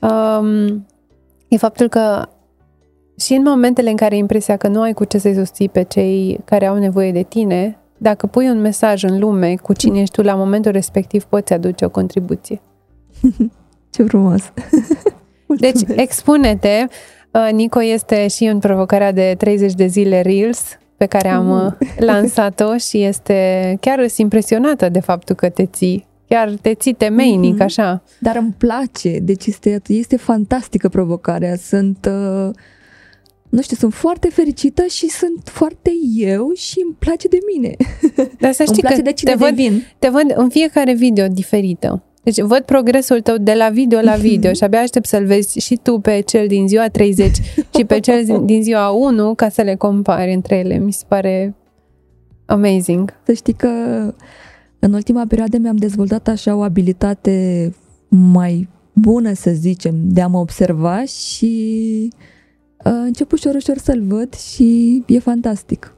um, 0.00 0.86
e 1.54 1.56
faptul 1.56 1.88
că 1.88 2.28
și 3.18 3.34
în 3.34 3.42
momentele 3.42 3.90
în 3.90 3.96
care 3.96 4.14
ai 4.14 4.20
impresia 4.20 4.56
că 4.56 4.68
nu 4.68 4.80
ai 4.80 4.92
cu 4.92 5.04
ce 5.04 5.18
să-i 5.18 5.34
susții 5.34 5.68
pe 5.68 5.82
cei 5.82 6.40
care 6.44 6.66
au 6.66 6.78
nevoie 6.78 7.12
de 7.12 7.22
tine, 7.22 7.78
dacă 7.98 8.26
pui 8.26 8.48
un 8.48 8.60
mesaj 8.60 9.02
în 9.02 9.18
lume 9.18 9.54
cu 9.54 9.72
cine 9.72 10.00
ești 10.00 10.14
tu 10.14 10.22
la 10.22 10.34
momentul 10.34 10.72
respectiv, 10.72 11.24
poți 11.24 11.52
aduce 11.52 11.84
o 11.84 11.88
contribuție. 11.88 12.60
Ce 13.94 14.02
frumos! 14.02 14.52
deci, 15.64 15.80
expune-te. 15.96 16.86
Uh, 17.32 17.48
Nico 17.52 17.82
este 17.82 18.28
și 18.28 18.44
în 18.44 18.58
provocarea 18.58 19.12
de 19.12 19.34
30 19.38 19.72
de 19.72 19.86
zile 19.86 20.20
Reels 20.20 20.78
pe 20.96 21.06
care 21.06 21.28
am 21.28 21.46
mm. 21.46 21.76
lansat-o 21.98 22.76
și 22.76 23.02
este 23.02 23.76
chiar 23.80 24.06
impresionată 24.16 24.88
de 24.88 25.00
faptul 25.00 25.34
că 25.34 25.48
te 25.48 25.66
ții 25.66 26.06
chiar 26.32 26.50
te 26.60 26.74
ții 26.74 26.92
temeinic, 26.92 27.54
mm-hmm. 27.54 27.64
așa. 27.64 28.02
Dar 28.18 28.36
îmi 28.36 28.54
place, 28.58 29.18
deci 29.18 29.46
este, 29.46 29.80
este 29.86 30.16
fantastică 30.16 30.88
provocarea. 30.88 31.56
Sunt, 31.56 32.08
uh, 32.10 32.50
nu 33.48 33.62
știu, 33.62 33.76
sunt 33.76 33.94
foarte 33.94 34.28
fericită 34.28 34.84
și 34.86 35.08
sunt 35.08 35.40
foarte 35.44 35.90
eu 36.14 36.50
și 36.54 36.80
îmi 36.84 36.96
place 36.98 37.28
de 37.28 37.38
mine. 37.54 37.76
Dar 38.40 38.52
să 38.52 38.62
știi 38.62 38.82
îmi 38.82 38.82
place 38.82 38.96
că 38.96 39.02
de 39.02 39.12
cine 39.12 39.30
te 39.30 39.36
văd, 39.36 39.48
devin. 39.48 39.82
te 39.98 40.08
văd 40.08 40.32
în 40.34 40.48
fiecare 40.48 40.94
video 40.94 41.26
diferită. 41.26 42.02
Deci 42.22 42.40
văd 42.40 42.60
progresul 42.60 43.20
tău 43.20 43.36
de 43.36 43.52
la 43.52 43.68
video 43.68 44.00
la 44.00 44.14
video 44.14 44.52
și 44.52 44.64
abia 44.64 44.80
aștept 44.80 45.06
să-l 45.06 45.24
vezi 45.24 45.58
și 45.58 45.78
tu 45.82 45.98
pe 45.98 46.20
cel 46.20 46.46
din 46.46 46.68
ziua 46.68 46.88
30 46.88 47.36
și 47.76 47.84
pe 47.84 48.00
cel 48.00 48.42
din 48.44 48.62
ziua 48.62 48.90
1 48.90 49.34
ca 49.34 49.48
să 49.48 49.62
le 49.62 49.74
compari 49.74 50.32
între 50.32 50.56
ele. 50.56 50.78
Mi 50.78 50.92
se 50.92 51.04
pare 51.08 51.54
amazing. 52.46 53.14
Să 53.24 53.32
știi 53.32 53.52
că 53.52 53.68
în 54.84 54.92
ultima 54.92 55.24
perioadă 55.28 55.58
mi-am 55.58 55.76
dezvoltat 55.76 56.28
așa 56.28 56.56
o 56.56 56.62
abilitate 56.62 57.74
mai 58.08 58.68
bună, 58.92 59.32
să 59.32 59.50
zicem, 59.50 59.94
de 60.02 60.20
a 60.20 60.26
mă 60.26 60.38
observa 60.38 61.04
și 61.04 62.12
uh, 62.84 62.92
încep 63.04 63.32
ușor, 63.32 63.54
ușor 63.54 63.78
să-l 63.78 64.02
văd 64.02 64.34
și 64.34 65.02
e 65.06 65.18
fantastic. 65.18 65.94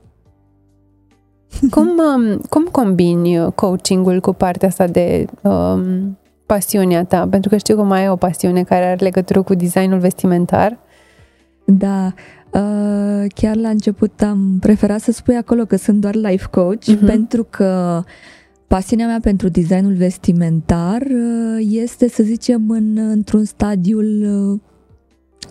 Cum, 1.71 1.89
um, 1.89 2.39
cum 2.49 2.65
combini 2.65 3.53
coachingul 3.55 4.21
cu 4.21 4.33
partea 4.33 4.69
asta 4.69 4.87
de 4.87 5.27
um, 5.43 6.19
pasiunea 6.47 7.05
ta? 7.05 7.29
Pentru 7.31 7.51
că 7.51 7.57
știu 7.57 7.77
că 7.77 7.83
mai 7.83 8.01
ai 8.01 8.09
o 8.09 8.17
pasiune 8.17 8.63
care 8.63 8.85
are 8.85 9.05
legătură 9.05 9.43
cu 9.43 9.55
designul 9.55 9.99
vestimentar. 9.99 10.79
Da, 11.65 12.13
uh, 12.51 13.25
chiar 13.35 13.57
la 13.57 13.69
început 13.69 14.23
am 14.23 14.57
preferat 14.61 15.01
să 15.01 15.13
spui 15.13 15.37
acolo 15.37 15.65
că 15.65 15.77
sunt 15.77 16.01
doar 16.01 16.15
life 16.15 16.47
coach 16.51 16.83
uh-huh. 16.83 17.07
pentru 17.07 17.47
că 17.51 18.03
pasiunea 18.67 19.07
mea 19.07 19.21
pentru 19.21 19.49
designul 19.49 19.95
vestimentar 19.95 21.03
uh, 21.03 21.67
este, 21.71 22.09
să 22.09 22.23
zicem, 22.23 22.71
în, 22.71 22.97
într-un 22.97 23.45
stadiul 23.45 24.23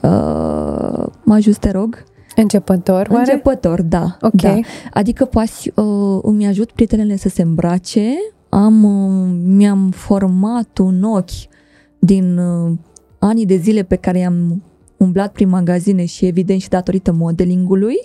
uh, 0.02 1.08
mă 1.24 1.34
ajut, 1.34 1.58
te 1.58 1.72
rog? 1.72 2.04
Începător, 2.36 3.08
oare? 3.12 3.32
Începător, 3.32 3.82
da. 3.82 4.18
Ok. 4.22 4.42
Da. 4.42 4.60
Adică 4.94 5.26
pasi, 5.26 5.72
uh, 5.76 6.20
îmi 6.22 6.48
ajut 6.48 6.72
prietenele 6.72 7.16
să 7.16 7.30
se 7.30 7.42
îmbrace, 7.42 8.10
am, 8.50 8.84
uh, 8.84 9.36
mi-am 9.44 9.92
format 9.92 10.78
un 10.78 11.04
ochi 11.04 11.52
din 12.00 12.38
uh, 12.38 12.72
anii 13.20 13.46
de 13.46 13.56
zile 13.56 13.84
pe 13.84 13.96
care 13.96 14.18
i-am 14.18 14.64
umblat 14.98 15.32
prin 15.32 15.50
magazine 15.50 16.06
și 16.06 16.26
evident 16.26 16.62
și 16.62 16.70
datorită 16.70 17.12
modelingului 17.12 17.96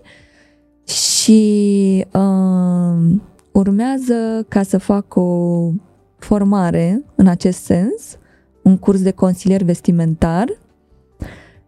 și 0.85 2.05
uh, 2.13 3.17
urmează 3.59 4.45
ca 4.49 4.63
să 4.63 4.79
fac 4.79 5.15
o 5.17 5.71
formare 6.19 7.05
în 7.15 7.27
acest 7.27 7.63
sens, 7.63 8.19
un 8.63 8.77
curs 8.77 9.03
de 9.03 9.11
consilier 9.11 9.63
vestimentar 9.63 10.47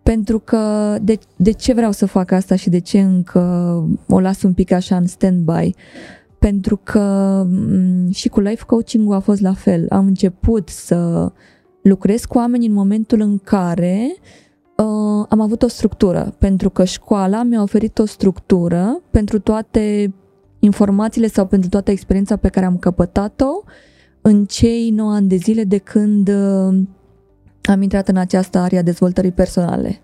pentru 0.03 0.39
că 0.39 0.97
de, 1.03 1.19
de 1.37 1.51
ce 1.51 1.73
vreau 1.73 1.93
să 1.93 2.07
fac 2.07 2.31
asta 2.31 2.57
și 2.57 2.71
de 2.71 2.79
ce 2.79 3.01
încă 3.01 3.41
o 4.09 4.21
las 4.21 4.43
un 4.43 4.53
pic 4.53 4.73
așa 4.73 4.97
în 4.97 5.07
stand-by? 5.07 5.75
Pentru 6.39 6.77
că 6.77 7.01
mm, 7.51 8.11
și 8.11 8.29
cu 8.29 8.41
life 8.41 8.65
coaching-ul 8.67 9.15
a 9.15 9.21
fost 9.21 9.41
la 9.41 9.53
fel. 9.53 9.87
Am 9.89 10.07
început 10.07 10.69
să 10.69 11.33
lucrez 11.83 12.25
cu 12.25 12.39
oameni 12.39 12.67
în 12.67 12.73
momentul 12.73 13.21
în 13.21 13.39
care 13.39 14.15
uh, 14.77 15.27
am 15.29 15.41
avut 15.41 15.63
o 15.63 15.69
structură, 15.69 16.35
pentru 16.39 16.71
că 16.71 16.85
școala 16.85 17.43
mi-a 17.43 17.63
oferit 17.63 17.99
o 17.99 18.05
structură 18.05 19.01
pentru 19.11 19.41
toate 19.41 20.15
informațiile 20.61 21.27
sau 21.27 21.47
pentru 21.47 21.69
toată 21.69 21.91
experiența 21.91 22.37
pe 22.37 22.49
care 22.49 22.67
am 22.67 22.77
căpătat-o 22.77 23.63
în 24.21 24.45
cei 24.45 24.91
9 24.91 25.13
ani 25.13 25.29
de 25.29 25.37
zile 25.37 25.65
de 25.65 25.79
când 25.79 26.29
uh, 26.29 26.79
am 27.63 27.83
intrat 27.83 28.09
în 28.09 28.17
această 28.17 28.59
area 28.59 28.83
dezvoltării 28.83 29.33
personale 29.33 30.01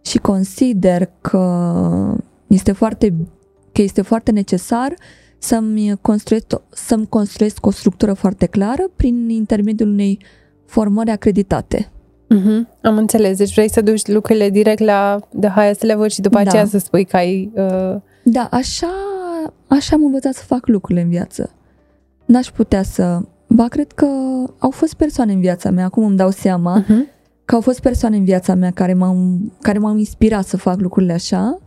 și 0.00 0.18
consider 0.18 1.10
că 1.20 2.16
este 2.46 2.72
foarte, 2.72 3.14
că 3.72 3.82
este 3.82 4.02
foarte 4.02 4.30
necesar 4.30 4.94
să-mi 5.38 5.98
construiesc, 6.00 6.46
să-mi 6.68 7.06
construiesc 7.08 7.66
o 7.66 7.70
structură 7.70 8.12
foarte 8.12 8.46
clară 8.46 8.90
prin 8.96 9.28
intermediul 9.28 9.88
unei 9.88 10.18
formări 10.66 11.10
acreditate. 11.10 11.90
Mm-hmm. 12.34 12.80
Am 12.82 12.96
înțeles. 12.96 13.38
Deci 13.38 13.54
vrei 13.54 13.70
să 13.70 13.80
duci 13.80 14.06
lucrurile 14.06 14.50
direct 14.50 14.80
la 14.80 15.20
the 15.40 15.48
highest 15.48 15.82
level 15.82 16.08
și 16.08 16.20
după 16.20 16.42
da. 16.42 16.50
aceea 16.50 16.66
să 16.66 16.78
spui 16.78 17.04
că 17.04 17.16
ai... 17.16 17.50
Uh... 17.54 18.00
Da, 18.24 18.48
așa, 18.50 18.92
așa 19.66 19.96
am 19.96 20.04
învățat 20.04 20.34
să 20.34 20.44
fac 20.44 20.66
lucrurile 20.66 21.04
în 21.04 21.10
viață. 21.10 21.50
N-aș 22.24 22.50
putea 22.50 22.82
să 22.82 23.22
Ba, 23.54 23.68
cred 23.68 23.92
că 23.92 24.06
au 24.58 24.70
fost 24.70 24.94
persoane 24.94 25.32
în 25.32 25.40
viața 25.40 25.70
mea, 25.70 25.84
acum 25.84 26.04
îmi 26.04 26.16
dau 26.16 26.30
seama, 26.30 26.82
uh-huh. 26.82 27.24
că 27.44 27.54
au 27.54 27.60
fost 27.60 27.80
persoane 27.80 28.16
în 28.16 28.24
viața 28.24 28.54
mea 28.54 28.70
care 28.70 28.94
m-au, 28.94 29.38
care 29.60 29.78
m-au 29.78 29.96
inspirat 29.96 30.46
să 30.46 30.56
fac 30.56 30.80
lucrurile 30.80 31.12
așa 31.12 31.58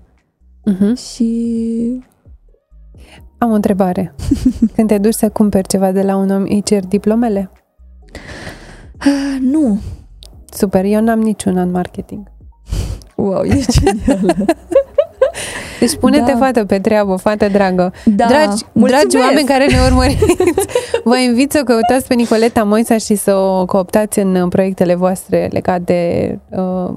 uh-huh. 0.71 1.11
și... 1.11 2.03
Am 3.37 3.51
o 3.51 3.53
întrebare. 3.53 4.15
Când 4.75 4.87
te 4.87 4.97
duci 4.97 5.13
să 5.13 5.29
cumperi 5.29 5.67
ceva 5.67 5.91
de 5.91 6.01
la 6.01 6.15
un 6.15 6.29
om, 6.29 6.41
îi 6.41 6.61
cer 6.63 6.85
diplomele? 6.85 7.51
Uh, 9.05 9.37
nu. 9.39 9.79
Super, 10.51 10.85
eu 10.85 11.01
n-am 11.01 11.19
niciuna 11.19 11.61
în 11.61 11.71
marketing. 11.71 12.31
Wow, 13.15 13.43
e 13.43 13.65
genială! 13.69 14.45
Deci 15.85 15.99
pune-te, 15.99 16.31
da. 16.31 16.37
fată, 16.37 16.65
pe 16.65 16.79
treabă, 16.79 17.15
fată 17.15 17.47
dragă. 17.47 17.93
Da, 18.05 18.25
dragi, 18.25 18.63
dragi 18.73 19.17
oameni 19.17 19.47
care 19.47 19.65
ne 19.65 19.77
urmăriți, 19.85 20.35
vă 21.03 21.17
invit 21.17 21.51
să 21.51 21.63
căutați 21.63 22.07
pe 22.07 22.13
Nicoleta 22.13 22.63
Moisa 22.63 22.97
și 22.97 23.15
să 23.15 23.35
o 23.35 23.65
cooptați 23.65 24.19
în 24.19 24.49
proiectele 24.49 24.95
voastre 24.95 25.49
legate 25.51 25.83
de 25.85 26.39
uh, 26.59 26.95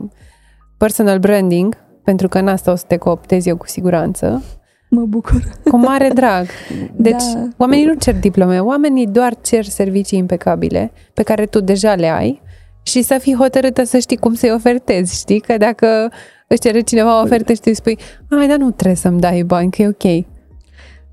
personal 0.78 1.18
branding, 1.18 1.76
pentru 2.04 2.28
că 2.28 2.38
în 2.38 2.48
asta 2.48 2.70
o 2.70 2.74
să 2.74 2.84
te 2.86 2.96
cooptezi 2.96 3.48
eu 3.48 3.56
cu 3.56 3.66
siguranță. 3.66 4.42
Mă 4.90 5.04
bucur. 5.04 5.42
Cu 5.70 5.76
mare 5.76 6.08
drag. 6.14 6.46
Deci, 7.06 7.24
da. 7.34 7.48
oamenii 7.56 7.84
nu 7.84 7.94
cer 7.94 8.14
diplome, 8.14 8.60
oamenii 8.60 9.06
doar 9.06 9.34
cer 9.42 9.64
servicii 9.64 10.18
impecabile 10.18 10.92
pe 11.14 11.22
care 11.22 11.46
tu 11.46 11.60
deja 11.60 11.94
le 11.94 12.08
ai 12.08 12.42
și 12.82 13.02
să 13.02 13.18
fii 13.20 13.34
hotărâtă 13.34 13.84
să 13.84 13.98
știi 13.98 14.16
cum 14.16 14.34
să-i 14.34 14.52
ofertezi, 14.52 15.18
știi? 15.18 15.40
Că 15.40 15.56
dacă 15.56 16.10
își 16.48 16.60
cere 16.60 16.80
cineva 16.80 17.18
o 17.18 17.22
ofertă 17.22 17.52
și 17.52 17.58
tu 17.58 17.64
îi 17.66 17.74
spui, 17.74 17.98
ai, 18.30 18.48
dar 18.48 18.56
nu 18.56 18.70
trebuie 18.70 18.96
să-mi 18.96 19.20
dai 19.20 19.42
bani, 19.42 19.70
că 19.70 19.82
e 19.82 19.88
ok. 19.88 20.26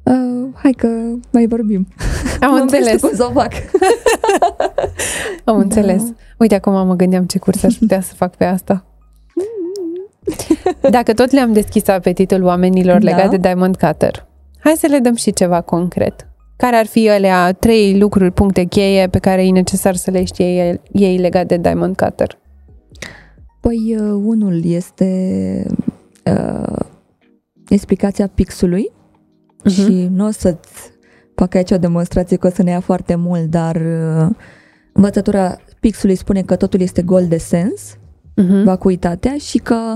Uh, 0.03 0.49
hai 0.53 0.71
că 0.71 0.87
mai 1.31 1.45
vorbim. 1.47 1.87
Am 2.41 2.53
înțeles. 2.61 3.01
cum 3.01 3.11
să 3.13 3.25
o 3.29 3.31
fac. 3.31 3.51
Am 5.43 5.55
da. 5.55 5.61
înțeles. 5.61 6.03
Uite, 6.37 6.55
acum 6.55 6.85
mă 6.85 6.95
gândeam 6.95 7.25
ce 7.25 7.39
curs 7.39 7.63
aș 7.63 7.73
putea 7.73 8.01
să 8.01 8.13
fac 8.15 8.35
pe 8.35 8.45
asta. 8.45 8.85
Dacă 10.89 11.13
tot 11.13 11.31
le-am 11.31 11.53
deschis 11.53 11.87
apetitul 11.87 12.43
oamenilor 12.43 13.03
da. 13.03 13.09
legat 13.09 13.29
de 13.29 13.37
Diamond 13.37 13.75
Cutter, 13.75 14.27
hai 14.59 14.73
să 14.77 14.87
le 14.87 14.99
dăm 14.99 15.15
și 15.15 15.33
ceva 15.33 15.61
concret. 15.61 16.27
Care 16.57 16.75
ar 16.75 16.85
fi 16.85 17.09
alea 17.09 17.51
trei 17.51 17.97
lucruri, 17.99 18.31
puncte 18.31 18.63
cheie 18.63 19.07
pe 19.07 19.19
care 19.19 19.45
e 19.45 19.51
necesar 19.51 19.95
să 19.95 20.11
le 20.11 20.23
știe 20.23 20.45
ei, 20.45 20.81
ei 20.91 21.17
legat 21.17 21.45
de 21.45 21.57
Diamond 21.57 21.95
Cutter? 21.95 22.37
Păi, 23.65 23.95
uh, 23.99 24.21
unul 24.23 24.65
este 24.65 25.65
uh, 26.25 26.79
explicația 27.69 28.27
pixului 28.27 28.91
uh-huh. 28.91 29.73
și 29.73 30.07
nu 30.11 30.25
o 30.25 30.31
să-ți 30.31 30.91
fac 31.35 31.55
aici 31.55 31.71
o 31.71 31.77
demonstrație 31.77 32.37
că 32.37 32.47
o 32.47 32.49
să 32.49 32.63
ne 32.63 32.69
ia 32.69 32.79
foarte 32.79 33.15
mult, 33.15 33.45
dar 33.45 33.75
uh, 33.75 34.35
învățătura 34.93 35.57
pixului 35.79 36.15
spune 36.15 36.41
că 36.41 36.55
totul 36.55 36.81
este 36.81 37.01
gol 37.01 37.27
de 37.27 37.37
sens, 37.37 37.95
uh-huh. 37.95 38.63
vacuitatea 38.63 39.37
și 39.37 39.57
că 39.57 39.93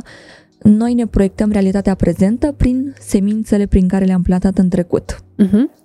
noi 0.64 0.94
ne 0.94 1.06
proiectăm 1.06 1.52
realitatea 1.52 1.96
prezentă 1.96 2.52
prin 2.52 2.96
semințele 3.00 3.66
prin 3.66 3.88
care 3.88 4.06
le-am 4.06 4.22
plantat 4.22 4.58
în 4.58 4.70
trecut. 4.70 5.16
Uh-huh. 5.16 5.80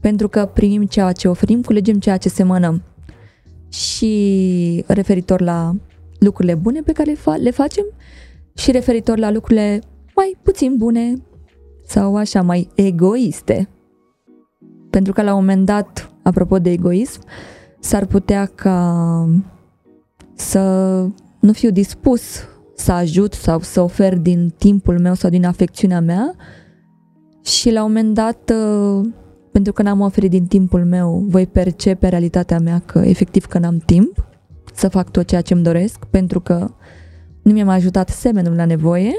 Pentru 0.00 0.28
că 0.28 0.50
primim 0.54 0.86
ceea 0.86 1.12
ce 1.12 1.28
oferim, 1.28 1.62
culegem 1.62 1.98
ceea 1.98 2.16
ce 2.16 2.28
semănăm. 2.28 2.82
Și 3.68 4.84
referitor 4.86 5.40
la 5.40 5.74
lucrurile 6.22 6.54
bune 6.54 6.80
pe 6.80 6.92
care 6.92 7.10
le, 7.10 7.16
fa- 7.16 7.42
le 7.42 7.50
facem 7.50 7.84
și 8.54 8.70
referitor 8.70 9.18
la 9.18 9.30
lucrurile 9.30 9.80
mai 10.14 10.36
puțin 10.42 10.76
bune, 10.76 11.14
sau 11.86 12.16
așa 12.16 12.42
mai 12.42 12.68
egoiste. 12.74 13.68
Pentru 14.90 15.12
că 15.12 15.22
la 15.22 15.34
un 15.34 15.38
moment 15.38 15.66
dat, 15.66 16.10
apropo 16.22 16.58
de 16.58 16.70
egoism, 16.70 17.20
s-ar 17.80 18.06
putea 18.06 18.46
ca 18.54 19.28
să 20.34 20.60
nu 21.40 21.52
fiu 21.52 21.70
dispus 21.70 22.22
să 22.74 22.92
ajut 22.92 23.32
sau 23.32 23.60
să 23.60 23.80
ofer 23.80 24.18
din 24.18 24.54
timpul 24.58 24.98
meu 24.98 25.14
sau 25.14 25.30
din 25.30 25.44
afecțiunea 25.44 26.00
mea 26.00 26.34
și 27.44 27.70
la 27.70 27.84
un 27.84 27.92
moment 27.92 28.14
dat, 28.14 28.52
uh, 28.54 29.08
pentru 29.52 29.72
că 29.72 29.82
n-am 29.82 30.00
oferit 30.00 30.30
din 30.30 30.46
timpul 30.46 30.84
meu, 30.84 31.24
voi 31.28 31.46
percepe 31.46 32.08
realitatea 32.08 32.58
mea 32.58 32.78
că 32.78 32.98
efectiv 32.98 33.44
că 33.44 33.58
n-am 33.58 33.76
timp 33.76 34.31
să 34.72 34.88
fac 34.88 35.10
tot 35.10 35.26
ceea 35.26 35.40
ce 35.40 35.54
îmi 35.54 35.62
doresc, 35.62 36.04
pentru 36.04 36.40
că 36.40 36.70
nu 37.42 37.52
mi-am 37.52 37.68
ajutat 37.68 38.08
semenul 38.08 38.54
la 38.54 38.64
nevoie 38.64 39.14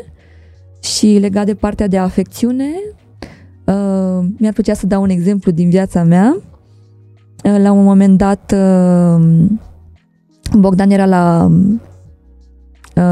și 0.81 1.17
legat 1.21 1.45
de 1.45 1.55
partea 1.55 1.87
de 1.87 1.97
afecțiune, 1.97 2.69
uh, 3.65 4.25
mi-ar 4.37 4.53
plăcea 4.53 4.73
să 4.73 4.87
dau 4.87 5.01
un 5.01 5.09
exemplu 5.09 5.51
din 5.51 5.69
viața 5.69 6.03
mea. 6.03 6.37
Uh, 7.43 7.57
la 7.57 7.71
un 7.71 7.83
moment 7.83 8.17
dat, 8.17 8.53
Bogdan 10.57 10.89
era 10.89 11.05
la, 11.05 11.51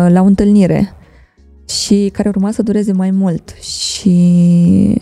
la 0.10 0.22
o 0.22 0.26
întâlnire 0.26 0.94
și 1.66 2.10
care 2.14 2.30
urma 2.30 2.52
să 2.52 2.62
dureze 2.62 2.92
mai 2.92 3.12
mult 3.12 3.50
și 3.50 5.02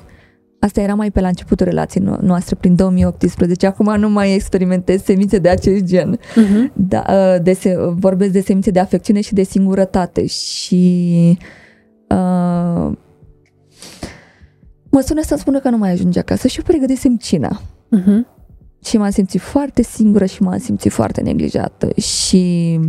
asta 0.60 0.82
era 0.82 0.94
mai 0.94 1.12
pe 1.12 1.20
la 1.20 1.28
începutul 1.28 1.66
relației 1.66 2.04
noastre, 2.22 2.56
prin 2.56 2.76
2018. 2.76 3.66
Acum 3.68 4.00
nu 4.00 4.10
mai 4.10 4.34
experimentez 4.34 5.04
semințe 5.04 5.38
de 5.38 5.50
acest 5.50 5.84
gen. 5.84 6.20
Uh-huh. 6.20 6.74
Da, 6.74 7.04
ă, 7.10 7.38
de 7.38 7.54
se, 7.54 7.76
vorbesc 7.78 8.32
de 8.32 8.42
semințe 8.42 8.72
de 8.72 8.80
afecțiune 8.80 9.22
și 9.22 9.34
de 9.34 9.44
singurătate 9.44 10.26
și 10.26 11.38
uh, 12.10 12.92
mă 14.90 15.02
sună 15.02 15.22
să 15.22 15.36
spună 15.38 15.60
că 15.60 15.70
nu 15.70 15.78
mai 15.78 15.92
ajunge 15.92 16.20
acasă 16.20 16.48
și 16.48 16.58
eu 16.58 16.64
pregătisem 16.68 17.18
cina. 17.18 17.62
Uh-huh. 17.98 18.38
Și 18.86 18.98
m-am 18.98 19.10
simțit 19.10 19.42
foarte 19.42 19.82
singură 19.82 20.26
și 20.26 20.42
m-am 20.42 20.58
simțit 20.58 20.92
foarte 20.92 21.22
neglijată 21.22 21.90
și 22.00 22.80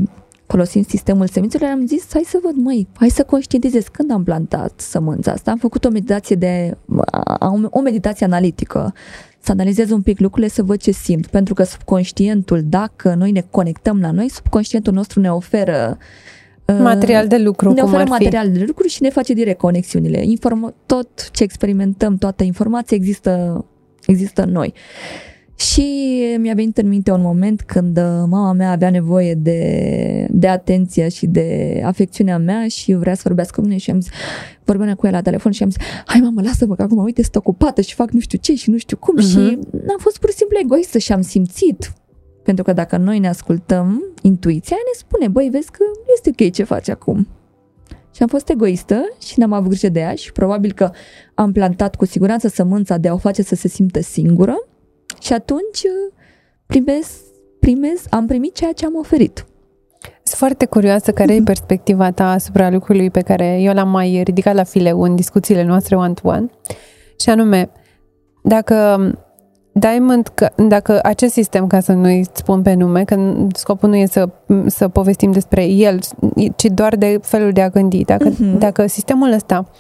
folosind 0.51 0.87
sistemul 0.87 1.27
semințelor, 1.27 1.71
am 1.71 1.87
zis, 1.87 2.07
hai 2.13 2.23
să 2.27 2.39
văd, 2.43 2.55
măi, 2.55 2.89
hai 2.95 3.09
să 3.09 3.23
conștientizez 3.23 3.85
când 3.93 4.11
am 4.11 4.25
plantat 4.25 4.73
sămânța 4.81 5.33
asta. 5.33 5.51
Am 5.51 5.57
făcut 5.57 5.85
o 5.85 5.89
meditație 5.89 6.37
de, 6.37 6.77
o 7.71 7.81
meditație 7.81 8.27
analitică, 8.27 8.95
să 9.41 9.53
analizez 9.53 9.91
un 9.91 10.03
pic 10.03 10.21
lucrurile, 10.21 10.53
să 10.53 10.63
văd 10.63 10.81
ce 10.81 10.91
simt, 10.91 11.27
pentru 11.27 11.55
că 11.55 11.63
subconștientul, 11.63 12.63
dacă 12.65 13.15
noi 13.15 13.31
ne 13.31 13.45
conectăm 13.51 14.01
la 14.01 14.11
noi, 14.11 14.29
subconștientul 14.29 14.93
nostru 14.93 15.21
ne 15.21 15.33
oferă 15.33 15.99
uh, 16.65 16.77
Material 16.79 17.27
de 17.27 17.39
lucru, 17.39 17.73
ne 17.73 17.83
oferă 17.83 18.05
material 18.09 18.51
de 18.51 18.65
lucru 18.67 18.87
și 18.87 19.03
ne 19.03 19.11
face 19.11 19.33
direct 19.33 19.59
conexiunile. 19.59 20.23
Inform- 20.23 20.75
tot 20.87 21.31
ce 21.31 21.43
experimentăm, 21.43 22.17
toată 22.17 22.45
informația 22.45 22.97
există, 22.97 23.65
există 24.07 24.43
în 24.43 24.51
noi. 24.51 24.73
Uh, 24.75 25.30
și 25.61 25.87
mi-a 26.39 26.55
venit 26.55 26.79
în 26.79 26.89
minte 26.89 27.11
un 27.11 27.21
moment 27.21 27.63
când 27.63 27.97
uh, 27.97 28.05
mama 28.05 28.53
mea 28.53 28.71
avea 28.71 28.91
nevoie 28.91 29.35
de, 29.35 30.27
de 30.31 30.49
atenție 30.49 31.09
și 31.09 31.27
de 31.27 31.81
afecțiunea 31.85 32.39
mea 32.39 32.69
și 32.69 32.93
vrea 32.93 33.15
să 33.15 33.23
vorbească 33.25 33.61
cu 33.61 33.67
mine 33.67 33.79
și 33.79 33.91
am 33.91 34.01
zis, 34.01 34.11
vorbeam 34.65 34.95
cu 34.95 35.07
ea 35.07 35.13
la 35.13 35.23
telefon 35.23 35.53
și 35.53 35.63
am 35.63 35.71
zis, 35.71 35.83
hai 36.05 36.21
mamă, 36.21 36.43
lasă-mă 36.43 36.75
că 36.75 36.83
acum, 36.83 36.99
uite, 37.03 37.23
sunt 37.23 37.37
ocupată 37.37 37.81
și 37.81 37.95
fac 37.95 38.11
nu 38.11 38.21
știu 38.21 38.39
ce 38.39 38.55
și 38.55 38.71
nu 38.71 38.77
știu 38.77 38.97
cum 38.97 39.17
uh-huh. 39.19 39.31
și 39.31 39.39
am 39.73 39.99
fost 39.99 40.19
pur 40.19 40.31
și 40.31 40.37
simplu 40.37 40.57
egoistă 40.63 40.99
și 40.99 41.13
am 41.13 41.21
simțit 41.21 41.93
pentru 42.43 42.65
că 42.65 42.73
dacă 42.73 42.97
noi 42.97 43.19
ne 43.19 43.29
ascultăm, 43.29 44.03
intuiția 44.23 44.77
ne 44.77 44.99
spune, 44.99 45.29
băi, 45.29 45.49
vezi 45.53 45.71
că 45.71 45.85
este 46.15 46.31
ok 46.31 46.53
ce 46.53 46.65
faci 46.65 46.89
acum. 46.89 47.29
Și 48.15 48.23
am 48.23 48.29
fost 48.29 48.49
egoistă 48.49 49.03
și 49.23 49.39
n-am 49.39 49.53
avut 49.53 49.69
grijă 49.69 49.89
de 49.89 50.01
ea 50.01 50.15
și 50.15 50.33
probabil 50.33 50.73
că 50.73 50.91
am 51.35 51.53
plantat 51.53 51.97
cu 51.97 52.05
siguranță 52.05 52.49
sămânța 52.49 52.97
de 52.97 53.09
a 53.09 53.13
o 53.13 53.17
face 53.17 53.43
să 53.43 53.55
se 53.55 53.69
simtă 53.69 54.01
singură 54.01 54.55
și 55.21 55.33
atunci 55.33 55.83
uh, 55.83 56.13
primez, 56.67 57.21
primez, 57.61 58.05
am 58.11 58.27
primit 58.27 58.55
ceea 58.55 58.73
ce 58.73 58.87
am 58.87 58.97
oferit. 58.97 59.45
Sunt 60.23 60.39
foarte 60.39 60.65
curioasă 60.65 61.13
care 61.13 61.35
e 61.35 61.43
perspectiva 61.43 62.11
ta 62.11 62.31
asupra 62.31 62.71
lucrului 62.71 63.11
pe 63.11 63.21
care 63.21 63.61
eu 63.61 63.75
l-am 63.75 63.89
mai 63.89 64.21
ridicat 64.25 64.55
la 64.55 64.63
fileu 64.63 65.03
în 65.03 65.17
discuțiile 65.17 65.65
noastre 65.65 65.97
one-to-one. 65.97 66.47
Și 67.21 67.31
anume, 67.31 67.71
dacă 68.43 68.99
Diamond, 69.73 70.33
dacă 70.69 70.99
acest 71.03 71.33
sistem, 71.33 71.67
ca 71.67 71.81
să 71.81 71.93
nu-i 71.93 72.27
spun 72.33 72.63
pe 72.63 72.75
nume, 72.75 73.05
că 73.05 73.47
scopul 73.53 73.89
nu 73.89 73.97
e 73.97 74.07
să, 74.07 74.29
să 74.67 74.89
povestim 74.89 75.33
despre 75.33 75.65
el, 75.65 75.99
ci 76.57 76.65
doar 76.65 76.97
de 76.97 77.19
felul 77.23 77.53
de 77.53 77.61
a 77.61 77.69
gândi. 77.69 78.05
Dacă, 78.05 78.31
uh-huh. 78.31 78.59
dacă 78.59 78.87
sistemul 78.87 79.33
ăsta 79.33 79.71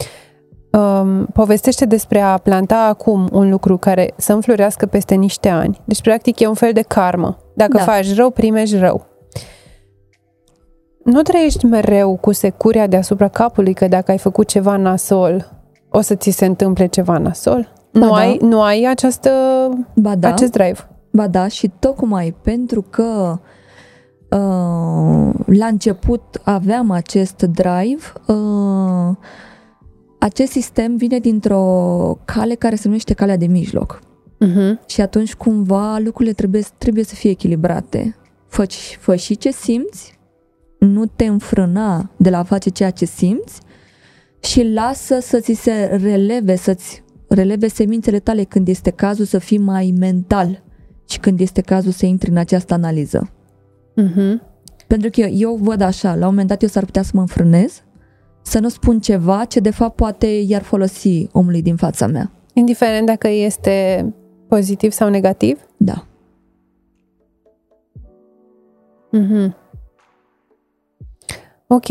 um, 0.70 1.26
povestește 1.32 1.84
despre 1.84 2.20
a 2.20 2.38
planta 2.38 2.86
acum 2.88 3.28
un 3.32 3.50
lucru 3.50 3.76
care 3.76 4.12
să 4.16 4.32
înflorească 4.32 4.86
peste 4.86 5.14
niște 5.14 5.48
ani. 5.48 5.80
Deci, 5.84 6.02
practic, 6.02 6.40
e 6.40 6.46
un 6.46 6.54
fel 6.54 6.72
de 6.72 6.82
karmă. 6.82 7.38
Dacă 7.54 7.76
da. 7.76 7.82
faci 7.82 8.14
rău, 8.14 8.30
primești 8.30 8.76
rău. 8.76 9.06
Nu 11.04 11.22
trăiești 11.22 11.66
mereu 11.66 12.16
cu 12.16 12.32
securia 12.32 12.86
deasupra 12.86 13.28
capului 13.28 13.74
că 13.74 13.88
dacă 13.88 14.10
ai 14.10 14.18
făcut 14.18 14.48
ceva 14.48 14.76
nasol, 14.76 15.52
o 15.90 16.00
să 16.00 16.14
ți 16.14 16.30
se 16.30 16.44
întâmple 16.44 16.86
ceva 16.86 17.18
nasol? 17.18 17.72
Ba 17.92 17.98
nu, 17.98 18.08
da. 18.08 18.14
ai, 18.16 18.38
nu 18.40 18.62
ai 18.62 18.84
această, 18.84 19.30
ba 19.94 20.14
da. 20.14 20.28
acest 20.28 20.52
drive? 20.52 20.88
Ba 21.12 21.26
da, 21.26 21.48
și 21.48 21.70
tocmai 21.78 22.34
pentru 22.42 22.84
că 22.90 23.38
uh, 24.30 25.34
la 25.46 25.66
început 25.66 26.40
aveam 26.42 26.90
acest 26.90 27.42
drive, 27.42 28.12
uh, 28.26 29.16
acest 30.20 30.50
sistem 30.50 30.96
vine 30.96 31.18
dintr-o 31.18 32.18
cale 32.24 32.54
care 32.54 32.74
se 32.74 32.82
numește 32.86 33.14
calea 33.14 33.36
de 33.36 33.46
mijloc. 33.46 34.00
Uh-huh. 34.44 34.86
Și 34.86 35.00
atunci 35.00 35.34
cumva 35.34 35.98
lucrurile 35.98 36.34
trebuie, 36.34 36.62
trebuie 36.78 37.04
să 37.04 37.14
fie 37.14 37.30
echilibrate. 37.30 38.16
Fă, 38.48 38.66
fă 38.98 39.14
și 39.14 39.36
ce 39.36 39.50
simți, 39.50 40.18
nu 40.78 41.06
te 41.06 41.24
înfrâna 41.24 42.10
de 42.16 42.30
la 42.30 42.38
a 42.38 42.42
face 42.42 42.70
ceea 42.70 42.90
ce 42.90 43.04
simți 43.04 43.60
și 44.40 44.62
lasă 44.72 45.18
să 45.20 45.40
ți 45.40 45.52
se 45.52 45.98
releve, 46.02 46.56
să-ți 46.56 47.02
releve 47.28 47.68
semințele 47.68 48.18
tale 48.18 48.44
când 48.44 48.68
este 48.68 48.90
cazul 48.90 49.24
să 49.24 49.38
fii 49.38 49.58
mai 49.58 49.94
mental 49.98 50.62
și 51.08 51.18
când 51.18 51.40
este 51.40 51.60
cazul 51.60 51.92
să 51.92 52.06
intri 52.06 52.30
în 52.30 52.36
această 52.36 52.74
analiză. 52.74 53.30
Uh-huh. 54.02 54.48
Pentru 54.86 55.10
că 55.10 55.20
eu, 55.20 55.28
eu 55.32 55.58
văd 55.62 55.80
așa, 55.80 56.08
la 56.08 56.24
un 56.26 56.30
moment 56.30 56.48
dat 56.48 56.62
eu 56.62 56.68
s-ar 56.68 56.84
putea 56.84 57.02
să 57.02 57.10
mă 57.14 57.20
înfrânez 57.20 57.82
să 58.42 58.58
nu 58.58 58.68
spun 58.68 59.00
ceva 59.00 59.44
ce 59.44 59.60
de 59.60 59.70
fapt 59.70 59.96
poate 59.96 60.26
iar 60.26 60.62
folosi 60.62 61.28
omului 61.32 61.62
din 61.62 61.76
fața 61.76 62.06
mea. 62.06 62.30
Indiferent 62.52 63.06
dacă 63.06 63.28
este 63.28 64.06
pozitiv 64.48 64.92
sau 64.92 65.08
negativ? 65.08 65.66
Da. 65.76 66.04
Mm-hmm. 69.18 69.54
Ok. 71.66 71.86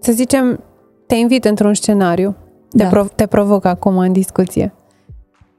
Să 0.00 0.12
zicem, 0.12 0.64
te 1.06 1.14
invit 1.14 1.44
într-un 1.44 1.74
scenariu. 1.74 2.36
Te, 2.68 2.82
da. 2.82 2.88
prov- 2.88 3.12
te 3.14 3.26
provoc 3.26 3.64
acum 3.64 3.98
în 3.98 4.12
discuție. 4.12 4.74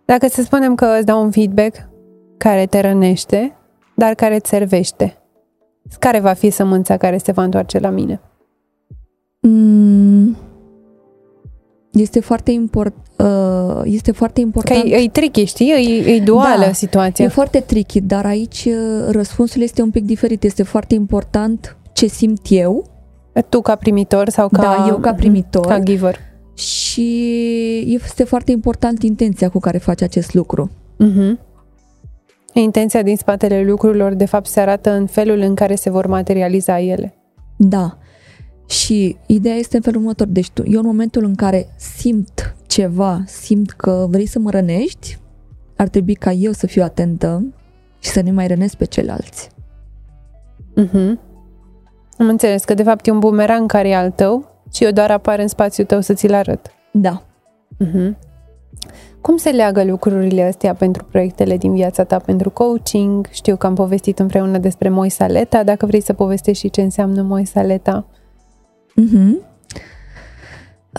Dacă 0.05 0.27
să 0.27 0.41
spunem 0.41 0.75
că 0.75 0.95
îți 0.97 1.05
dau 1.05 1.23
un 1.23 1.31
feedback 1.31 1.89
care 2.37 2.65
te 2.65 2.79
rănește, 2.79 3.55
dar 3.95 4.13
care 4.13 4.35
îți 4.35 4.49
servește, 4.49 5.17
care 5.99 6.19
va 6.19 6.33
fi 6.33 6.49
sămânța 6.49 6.97
care 6.97 7.17
se 7.17 7.31
va 7.31 7.43
întoarce 7.43 7.79
la 7.79 7.89
mine? 7.89 8.21
Mm, 9.47 10.37
este 11.91 12.19
foarte 12.19 12.51
important. 12.51 13.01
Uh, 13.17 13.81
este 13.83 14.11
foarte 14.11 14.39
important. 14.39 14.81
Că 14.81 14.87
e, 14.87 15.03
e 15.03 15.09
tricky, 15.09 15.43
știi? 15.43 15.71
E, 15.71 16.11
e 16.15 16.19
duală 16.19 16.65
da, 16.65 16.71
situația. 16.71 17.25
E 17.25 17.27
foarte 17.27 17.59
tricky, 17.59 18.01
dar 18.01 18.25
aici 18.25 18.65
uh, 18.65 19.07
răspunsul 19.09 19.61
este 19.61 19.81
un 19.81 19.89
pic 19.89 20.05
diferit. 20.05 20.43
Este 20.43 20.63
foarte 20.63 20.93
important 20.93 21.77
ce 21.93 22.07
simt 22.07 22.41
eu. 22.49 22.87
Tu 23.49 23.61
ca 23.61 23.75
primitor 23.75 24.29
sau 24.29 24.49
ca... 24.49 24.61
Da, 24.61 24.85
eu 24.87 24.97
ca 24.97 25.09
mhm, 25.09 25.19
primitor. 25.19 25.65
Ca 25.65 25.79
giver. 25.79 26.19
Și 26.53 27.83
este 27.87 28.23
foarte 28.23 28.51
important 28.51 29.03
intenția 29.03 29.49
cu 29.49 29.59
care 29.59 29.77
faci 29.77 30.01
acest 30.01 30.33
lucru. 30.33 30.71
Uh-huh. 30.99 31.39
Intenția 32.53 33.01
din 33.01 33.17
spatele 33.17 33.63
lucrurilor, 33.63 34.13
de 34.13 34.25
fapt, 34.25 34.45
se 34.45 34.59
arată 34.59 34.91
în 34.91 35.05
felul 35.05 35.39
în 35.39 35.55
care 35.55 35.75
se 35.75 35.89
vor 35.89 36.07
materializa 36.07 36.79
ele. 36.79 37.13
Da. 37.57 37.97
Și 38.67 39.17
ideea 39.25 39.55
este 39.55 39.75
în 39.75 39.81
felul 39.81 40.01
următor. 40.01 40.27
Deci 40.27 40.49
tu, 40.49 40.63
eu 40.65 40.79
în 40.79 40.85
momentul 40.85 41.23
în 41.23 41.35
care 41.35 41.67
simt 41.77 42.55
ceva, 42.67 43.23
simt 43.25 43.71
că 43.71 44.07
vrei 44.09 44.25
să 44.25 44.39
mă 44.39 44.49
rănești, 44.49 45.17
ar 45.77 45.87
trebui 45.87 46.13
ca 46.13 46.31
eu 46.31 46.51
să 46.51 46.67
fiu 46.67 46.83
atentă 46.83 47.53
și 47.99 48.09
să 48.09 48.21
nu 48.21 48.31
mai 48.31 48.47
rănesc 48.47 48.75
pe 48.75 48.85
ceilalți. 48.85 49.49
Mhm. 50.75 51.19
Am 52.17 52.27
înțeles 52.27 52.63
că 52.63 52.73
de 52.73 52.83
fapt 52.83 53.07
e 53.07 53.11
un 53.11 53.19
bumerang 53.19 53.71
care 53.71 53.89
e 53.89 53.95
al 53.95 54.11
tău 54.11 54.61
și 54.73 54.83
eu 54.83 54.91
doar 54.91 55.11
apar 55.11 55.39
în 55.39 55.47
spațiul 55.47 55.85
tău 55.85 56.01
să 56.01 56.13
ți-l 56.13 56.33
arăt. 56.33 56.67
Da. 56.91 57.23
Mhm. 57.77 58.17
Cum 59.21 59.37
se 59.37 59.49
leagă 59.49 59.83
lucrurile 59.83 60.43
astea 60.43 60.73
pentru 60.73 61.03
proiectele 61.03 61.57
din 61.57 61.73
viața 61.73 62.03
ta, 62.03 62.17
pentru 62.17 62.49
coaching? 62.49 63.27
Știu 63.31 63.55
că 63.55 63.65
am 63.65 63.75
povestit 63.75 64.19
împreună 64.19 64.57
despre 64.57 64.89
Moisaleta, 64.89 65.63
dacă 65.63 65.85
vrei 65.85 66.01
să 66.01 66.13
povestești 66.13 66.65
și 66.65 66.69
ce 66.69 66.81
înseamnă 66.81 67.21
Moisaleta. 67.21 68.05
Uh-huh. 69.01 69.51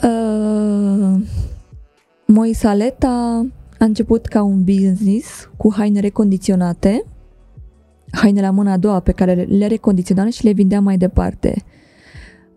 Uh, 0.02 1.20
Moisaleta 2.26 3.46
a 3.78 3.84
început 3.84 4.26
ca 4.26 4.42
un 4.42 4.64
business 4.64 5.50
cu 5.56 5.72
haine 5.72 6.00
recondiționate, 6.00 7.04
haine 8.12 8.40
la 8.40 8.50
mâna 8.50 8.72
a 8.72 8.76
doua 8.76 9.00
pe 9.00 9.12
care 9.12 9.34
le 9.34 9.66
recondiționam 9.66 10.30
și 10.30 10.44
le 10.44 10.52
vindeam 10.52 10.84
mai 10.84 10.96
departe. 10.96 11.64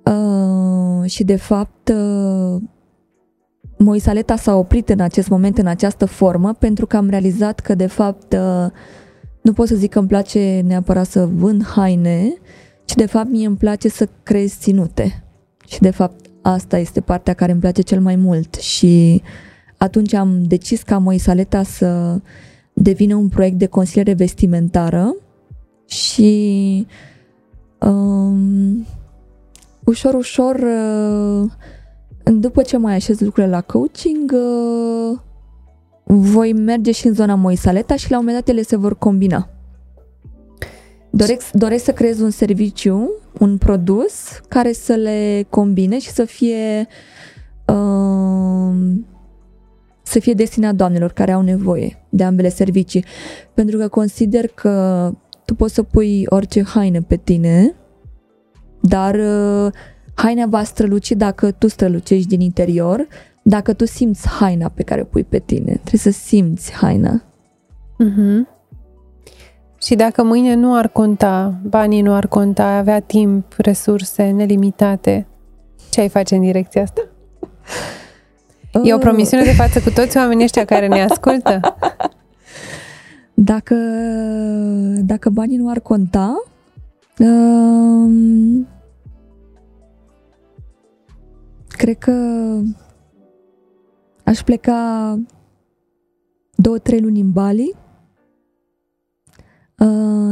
Uh, 0.04 1.10
și 1.10 1.24
de 1.24 1.36
fapt 1.36 1.94
uh, 1.96 2.62
Moisaleta 3.78 4.36
s-a 4.36 4.56
oprit 4.56 4.90
în 4.90 5.00
acest 5.00 5.28
moment, 5.30 5.58
în 5.58 5.68
această 5.68 6.06
formă, 6.06 6.54
pentru 6.54 6.86
că 6.86 6.98
am 6.98 7.10
realizat 7.10 7.60
că 7.60 7.76
de 7.76 7.88
fapt 7.88 8.34
uh, 8.34 8.72
nu 9.42 9.54
pot 9.54 9.68
să 9.68 9.76
zic 9.76 9.92
că 9.92 10.00
îmi 10.00 10.08
place 10.08 10.62
neapărat 10.66 11.08
să 11.08 11.26
vând 11.26 11.66
haine, 11.66 12.34
ci 12.86 12.96
de 12.96 13.06
fapt 13.06 13.30
mie 13.30 13.48
îmi 13.48 13.58
place 13.58 13.90
să 13.90 14.10
creez 14.24 14.58
ținute. 14.58 15.27
Și 15.68 15.80
de 15.80 15.90
fapt 15.90 16.26
asta 16.42 16.78
este 16.78 17.02
partea 17.02 17.34
care 17.34 17.52
îmi 17.52 17.62
place 17.62 17.82
cel 17.82 18.02
mai 18.02 18.16
mult 18.16 18.56
și 18.56 19.22
atunci 19.78 20.14
am 20.14 20.44
decis 20.44 20.82
ca 20.82 20.98
Moisaleta 20.98 21.64
să 21.64 22.20
devină 22.74 23.16
un 23.16 23.30
proiect 23.30 23.58
de 23.58 23.66
consiliere 23.66 24.14
vestimentară 24.14 25.16
și 25.86 26.86
um, 27.80 28.86
ușor, 29.84 30.14
ușor 30.14 30.56
uh, 30.56 31.52
după 32.24 32.62
ce 32.62 32.78
mai 32.78 32.96
așez 32.96 33.20
lucrurile 33.20 33.52
la 33.52 33.62
coaching 33.62 34.34
uh, 34.34 35.18
voi 36.04 36.54
merge 36.54 36.92
și 36.92 37.08
în 37.08 37.14
zona 37.14 37.36
Moisaleta 37.36 37.96
și 37.96 38.12
la 38.12 38.18
un 38.18 38.26
moment 38.26 38.46
dat 38.46 38.56
ele 38.56 38.64
se 38.64 38.76
vor 38.76 38.98
combina. 38.98 39.50
Doresc, 41.18 41.52
doresc 41.52 41.84
să 41.84 41.92
creez 41.92 42.20
un 42.20 42.30
serviciu, 42.30 43.12
un 43.40 43.58
produs 43.58 44.40
care 44.48 44.72
să 44.72 44.94
le 44.94 45.46
combine 45.50 46.00
și 46.00 46.10
să 46.10 46.26
fie 46.26 46.88
uh, 47.68 48.76
să 50.02 50.20
fie 50.20 50.34
destinat 50.34 50.76
doamnelor 50.76 51.12
care 51.12 51.32
au 51.32 51.42
nevoie 51.42 52.06
de 52.10 52.24
ambele 52.24 52.50
servicii. 52.50 53.06
Pentru 53.54 53.78
că 53.78 53.88
consider 53.88 54.48
că 54.48 55.12
tu 55.46 55.56
poți 55.56 55.74
să 55.74 55.84
pui 55.84 56.26
orice 56.30 56.64
haină 56.64 57.02
pe 57.02 57.16
tine, 57.16 57.76
dar 58.82 59.16
uh, 59.16 59.72
haina 60.14 60.46
va 60.46 60.64
străluci 60.64 61.12
dacă 61.12 61.52
tu 61.52 61.68
strălucești 61.68 62.28
din 62.28 62.40
interior, 62.40 63.08
dacă 63.42 63.74
tu 63.74 63.86
simți 63.86 64.28
haina 64.28 64.70
pe 64.70 64.84
care 64.84 65.02
o 65.02 65.06
pui 65.06 65.24
pe 65.24 65.40
tine. 65.40 65.72
Trebuie 65.84 66.14
să 66.14 66.20
simți 66.20 66.74
haina. 66.74 67.24
Uh-huh. 68.04 68.57
Și 69.82 69.96
dacă 69.96 70.24
mâine 70.24 70.54
nu 70.54 70.76
ar 70.76 70.88
conta, 70.88 71.54
banii 71.64 72.02
nu 72.02 72.14
ar 72.14 72.28
conta, 72.28 72.68
ai 72.68 72.78
avea 72.78 73.00
timp, 73.00 73.54
resurse 73.58 74.30
nelimitate, 74.30 75.28
ce 75.90 76.02
ai 76.02 76.10
face 76.10 76.36
în 76.36 76.42
direcția 76.42 76.82
asta? 76.82 77.02
E 78.84 78.94
o 78.94 78.96
uh. 78.96 79.02
promisiune 79.02 79.44
de 79.44 79.54
față 79.54 79.82
cu 79.82 79.90
toți 79.90 80.18
oamenii 80.18 80.44
ăștia 80.44 80.66
care 80.66 80.88
ne 80.88 81.04
ascultă? 81.04 81.60
Dacă, 83.34 83.76
dacă 85.02 85.30
banii 85.30 85.58
nu 85.58 85.70
ar 85.70 85.80
conta, 85.80 86.44
um, 87.20 88.68
cred 91.68 91.98
că 91.98 92.12
aș 94.24 94.40
pleca 94.40 95.20
două, 96.56 96.78
trei 96.78 97.00
luni 97.00 97.20
în 97.20 97.32
Bali. 97.32 97.76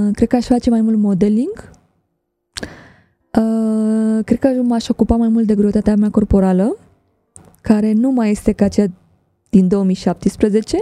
Uh, 0.06 0.13
cred 0.13 0.28
că 0.28 0.36
aș 0.36 0.46
face 0.46 0.70
mai 0.70 0.82
mult 0.82 0.98
modeling. 0.98 1.72
Uh, 3.38 4.24
cred 4.24 4.39
că 4.39 4.48
m-aș 4.48 4.89
ocupa 4.89 5.15
mai 5.15 5.28
mult 5.28 5.46
de 5.48 5.56
greutatea 5.56 5.96
mea 5.96 6.10
corporală, 6.10 6.78
care 7.62 7.94
nu 7.94 8.12
mai 8.12 8.32
este 8.32 8.52
ca 8.52 8.68
cea 8.68 8.86
din 9.50 9.68
2017. 9.68 10.78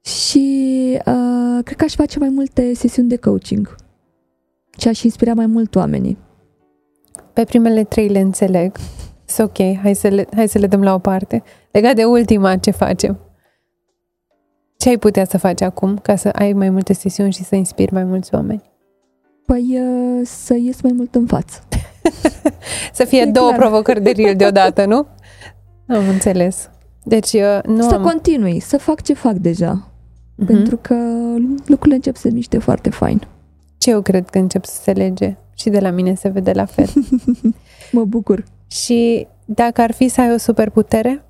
Și 0.00 0.98
uh, 0.98 1.64
cred 1.64 1.76
că 1.76 1.84
aș 1.84 1.94
face 1.94 2.18
mai 2.18 2.28
multe 2.28 2.74
sesiuni 2.74 3.08
de 3.08 3.16
coaching 3.16 3.76
și 4.78 4.88
aș 4.88 5.02
inspira 5.02 5.34
mai 5.34 5.46
mult 5.46 5.74
oamenii. 5.74 6.18
Pe 7.32 7.44
primele 7.44 7.84
trei 7.84 8.08
le 8.08 8.20
înțeleg. 8.20 8.76
Sunt 9.24 9.48
ok, 9.48 9.76
hai 9.82 9.94
să, 9.94 10.08
le, 10.08 10.26
hai 10.34 10.48
să 10.48 10.58
le 10.58 10.66
dăm 10.66 10.82
la 10.82 10.94
o 10.94 10.98
parte. 10.98 11.42
Legat 11.70 11.94
de 11.94 12.04
ultima, 12.04 12.56
ce 12.56 12.70
facem? 12.70 13.25
Ce 14.86 14.92
ai 14.92 14.98
putea 14.98 15.24
să 15.24 15.38
faci 15.38 15.60
acum 15.60 15.96
ca 15.96 16.16
să 16.16 16.28
ai 16.28 16.52
mai 16.52 16.70
multe 16.70 16.92
sesiuni 16.92 17.32
și 17.32 17.42
să 17.42 17.54
inspiri 17.54 17.92
mai 17.92 18.04
mulți 18.04 18.34
oameni? 18.34 18.62
Păi 19.46 19.78
uh, 19.80 20.20
să 20.24 20.54
ies 20.54 20.80
mai 20.80 20.92
mult 20.96 21.14
în 21.14 21.26
față. 21.26 21.60
să 22.92 23.04
fie 23.04 23.20
e 23.20 23.24
două 23.24 23.48
clar. 23.48 23.58
provocări 23.58 24.02
de 24.02 24.10
ril 24.10 24.36
deodată, 24.36 24.84
nu? 24.84 25.06
Am 25.88 26.08
înțeles. 26.08 26.70
Deci 27.04 27.32
uh, 27.32 27.58
nu 27.64 27.82
Să 27.88 27.94
am... 27.94 28.02
continui, 28.02 28.60
să 28.60 28.78
fac 28.78 29.02
ce 29.02 29.12
fac 29.12 29.32
deja. 29.32 29.90
Uh-huh. 29.92 30.46
Pentru 30.46 30.76
că 30.76 30.94
lucrurile 31.66 31.94
încep 31.94 32.16
să 32.16 32.28
se 32.28 32.34
miște 32.34 32.58
foarte 32.58 32.90
fain. 32.90 33.22
Ce 33.78 33.90
eu 33.90 34.00
cred 34.00 34.28
că 34.28 34.38
încep 34.38 34.64
să 34.64 34.82
se 34.82 34.92
lege 34.92 35.36
și 35.54 35.68
de 35.68 35.78
la 35.78 35.90
mine 35.90 36.14
se 36.14 36.28
vede 36.28 36.52
la 36.52 36.64
fel. 36.64 36.88
mă 37.92 38.04
bucur. 38.04 38.44
Și 38.66 39.26
dacă 39.44 39.80
ar 39.80 39.92
fi 39.92 40.08
să 40.08 40.20
ai 40.20 40.32
o 40.32 40.36
superputere, 40.36 41.24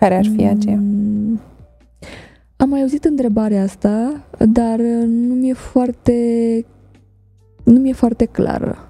care 0.00 0.16
ar 0.16 0.26
fi 0.36 0.46
aceea? 0.46 0.76
Mm, 0.76 1.15
am 2.56 2.68
mai 2.68 2.80
auzit 2.80 3.04
întrebarea 3.04 3.62
asta, 3.62 4.24
dar 4.38 4.78
nu 5.06 5.34
mi-e 5.34 5.52
foarte 5.52 6.14
nu 7.64 7.78
mi-e 7.78 7.92
foarte 7.92 8.24
clară. 8.24 8.88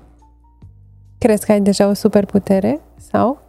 Crezi 1.19 1.47
că 1.47 1.53
ai 1.53 1.61
deja 1.61 1.89
o 1.89 1.93
superputere 1.93 2.81
sau? 2.97 3.43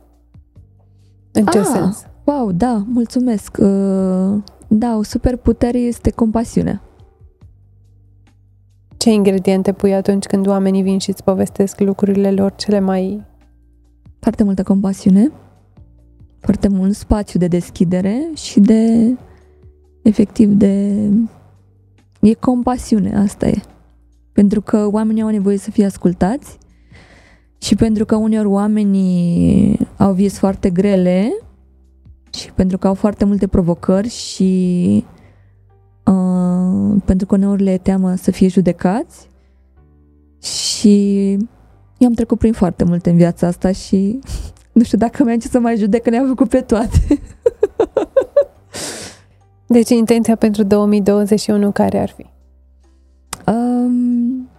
În 1.32 1.46
ce 1.46 1.60
ah, 1.60 1.66
sens? 1.66 2.06
Wow, 2.24 2.52
da, 2.52 2.84
mulțumesc. 2.88 3.58
Uh, 3.60 4.44
da, 4.68 4.96
o 4.96 5.04
superputere 5.04 5.78
este 5.78 6.10
compasiunea. 6.10 6.82
Ce 8.98 9.10
ingrediente 9.10 9.72
pui 9.72 9.94
atunci 9.94 10.26
când 10.26 10.48
oamenii 10.48 10.82
vin 10.82 10.98
și 10.98 11.10
îți 11.10 11.24
povestesc 11.24 11.80
lucrurile 11.80 12.32
lor 12.32 12.54
cele 12.56 12.80
mai... 12.80 13.26
Foarte 14.20 14.44
multă 14.44 14.64
compasiune, 14.64 15.32
foarte 16.40 16.68
mult 16.68 16.96
spațiu 16.96 17.40
de 17.40 17.48
deschidere 17.48 18.30
și 18.36 18.60
de, 18.60 19.14
efectiv, 20.08 20.50
de... 20.50 20.96
E 22.20 22.34
compasiune, 22.34 23.18
asta 23.18 23.48
e. 23.48 23.62
Pentru 24.32 24.62
că 24.62 24.88
oamenii 24.92 25.22
au 25.22 25.30
nevoie 25.30 25.58
să 25.58 25.72
fie 25.72 25.86
ascultați 25.86 26.58
și 27.58 27.76
pentru 27.76 28.06
că 28.06 28.16
uneori 28.16 28.48
oamenii 28.48 29.80
au 29.98 30.14
vieți 30.14 30.40
foarte 30.40 30.70
grele 30.70 31.32
și 32.34 32.52
pentru 32.52 32.78
că 32.78 32.88
au 32.88 32.94
foarte 32.94 33.26
multe 33.26 33.48
provocări 33.48 34.10
și 34.10 35.04
uh, 36.06 37.02
pentru 37.06 37.28
că 37.28 37.36
uneori 37.36 37.64
le 37.64 37.78
teamă 37.78 38.16
să 38.16 38.32
fie 38.32 38.48
judecați 38.48 39.30
și 40.42 41.32
eu 41.98 42.08
am 42.08 42.14
trecut 42.14 42.38
prin 42.38 42.54
foarte 42.54 42.84
multe 42.84 43.10
în 43.10 43.16
viața 43.16 43.48
asta 43.48 43.72
și 43.72 44.20
nu 44.78 44.84
știu 44.84 44.98
dacă 44.98 45.24
mi-am 45.24 45.40
ce 45.40 45.48
să 45.48 45.60
mai 45.60 45.78
judec 45.78 46.04
că 46.04 46.10
le-am 46.10 46.28
făcut 46.28 46.50
pe 46.50 46.62
toate. 46.62 47.00
deci 49.68 49.90
intenția 49.90 50.36
pentru 50.36 50.64
2021 50.64 51.72
care 51.72 52.00
ar 52.00 52.10
fi? 52.10 52.26
Um, 53.52 54.50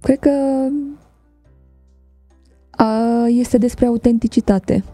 cred 0.00 0.18
că 0.18 0.66
a, 2.70 3.26
este 3.26 3.58
despre 3.58 3.86
autenticitate. 3.86 4.84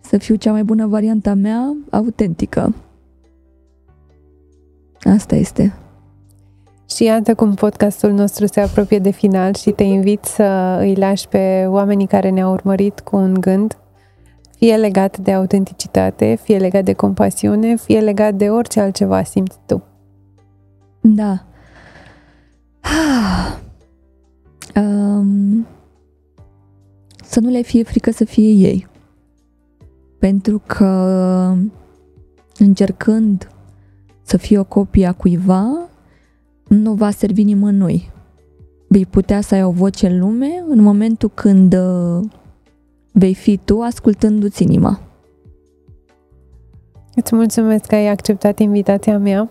Să 0.00 0.18
fiu 0.18 0.34
cea 0.34 0.52
mai 0.52 0.64
bună 0.64 0.86
varianta 0.86 1.34
mea, 1.34 1.76
autentică. 1.90 2.74
Asta 5.02 5.34
este. 5.34 5.74
Și 6.90 7.04
iată 7.04 7.34
cum 7.34 7.54
podcastul 7.54 8.12
nostru 8.12 8.46
se 8.46 8.60
apropie 8.60 8.98
de 8.98 9.10
final 9.10 9.54
și 9.54 9.70
te 9.70 9.82
invit 9.82 10.24
să 10.24 10.76
îi 10.80 10.94
lași 10.94 11.28
pe 11.28 11.66
oamenii 11.68 12.06
care 12.06 12.28
ne-au 12.30 12.52
urmărit 12.52 13.00
cu 13.00 13.16
un 13.16 13.34
gând, 13.40 13.76
fie 14.56 14.76
legat 14.76 15.18
de 15.18 15.32
autenticitate, 15.32 16.38
fie 16.42 16.58
legat 16.58 16.84
de 16.84 16.92
compasiune, 16.92 17.76
fie 17.76 18.00
legat 18.00 18.34
de 18.34 18.50
orice 18.50 18.80
altceva 18.80 19.22
simți 19.22 19.58
tu. 19.66 19.82
Da. 21.00 21.44
um, 24.80 25.66
să 27.22 27.40
nu 27.40 27.50
le 27.50 27.60
fie 27.60 27.82
frică 27.82 28.10
să 28.10 28.24
fie 28.24 28.50
ei. 28.50 28.86
Pentru 30.18 30.62
că 30.66 30.86
încercând 32.58 33.48
să 34.22 34.36
fie 34.36 34.58
o 34.58 34.64
copie 34.64 35.06
a 35.06 35.12
cuiva, 35.12 35.88
nu 36.68 36.92
va 36.92 37.10
servi 37.10 37.42
nimănui. 37.42 38.10
Vei 38.88 39.06
putea 39.06 39.40
să 39.40 39.54
ai 39.54 39.62
o 39.62 39.70
voce 39.70 40.06
în 40.06 40.18
lume 40.18 40.64
în 40.68 40.82
momentul 40.82 41.30
când 41.34 41.74
uh, 41.74 42.24
vei 43.18 43.34
fi 43.34 43.56
tu 43.64 43.80
ascultându-ți 43.80 44.62
inima. 44.62 45.00
Îți 47.14 47.34
mulțumesc 47.34 47.84
că 47.84 47.94
ai 47.94 48.08
acceptat 48.08 48.58
invitația 48.58 49.18
mea. 49.18 49.48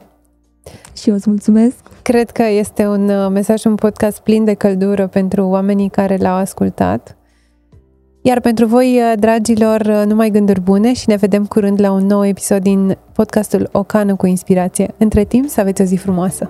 Și 0.98 1.10
eu 1.10 1.16
îți 1.16 1.30
mulțumesc. 1.30 1.76
Cred 2.02 2.30
că 2.30 2.44
este 2.44 2.88
un 2.88 3.10
uh, 3.10 3.30
mesaj, 3.32 3.66
un 3.66 3.76
podcast 3.76 4.20
plin 4.20 4.44
de 4.44 4.54
căldură 4.54 5.08
pentru 5.08 5.48
oamenii 5.48 5.90
care 5.90 6.18
l-au 6.18 6.36
ascultat. 6.36 7.18
Iar 8.22 8.40
pentru 8.40 8.66
voi, 8.66 9.02
dragilor, 9.20 9.88
numai 9.88 10.30
gânduri 10.30 10.62
bune 10.62 10.94
și 10.94 11.10
ne 11.10 11.16
vedem 11.16 11.46
curând 11.46 11.80
la 11.80 11.92
un 11.92 12.06
nou 12.06 12.26
episod 12.26 12.62
din 12.62 12.98
podcastul 13.14 13.70
O 13.72 13.84
cană 13.84 14.16
cu 14.16 14.26
inspirație. 14.26 14.94
Între 14.98 15.24
timp, 15.24 15.50
să 15.50 15.60
aveți 15.60 15.82
o 15.82 15.86
zi 15.86 15.96
frumoasă! 15.96 16.50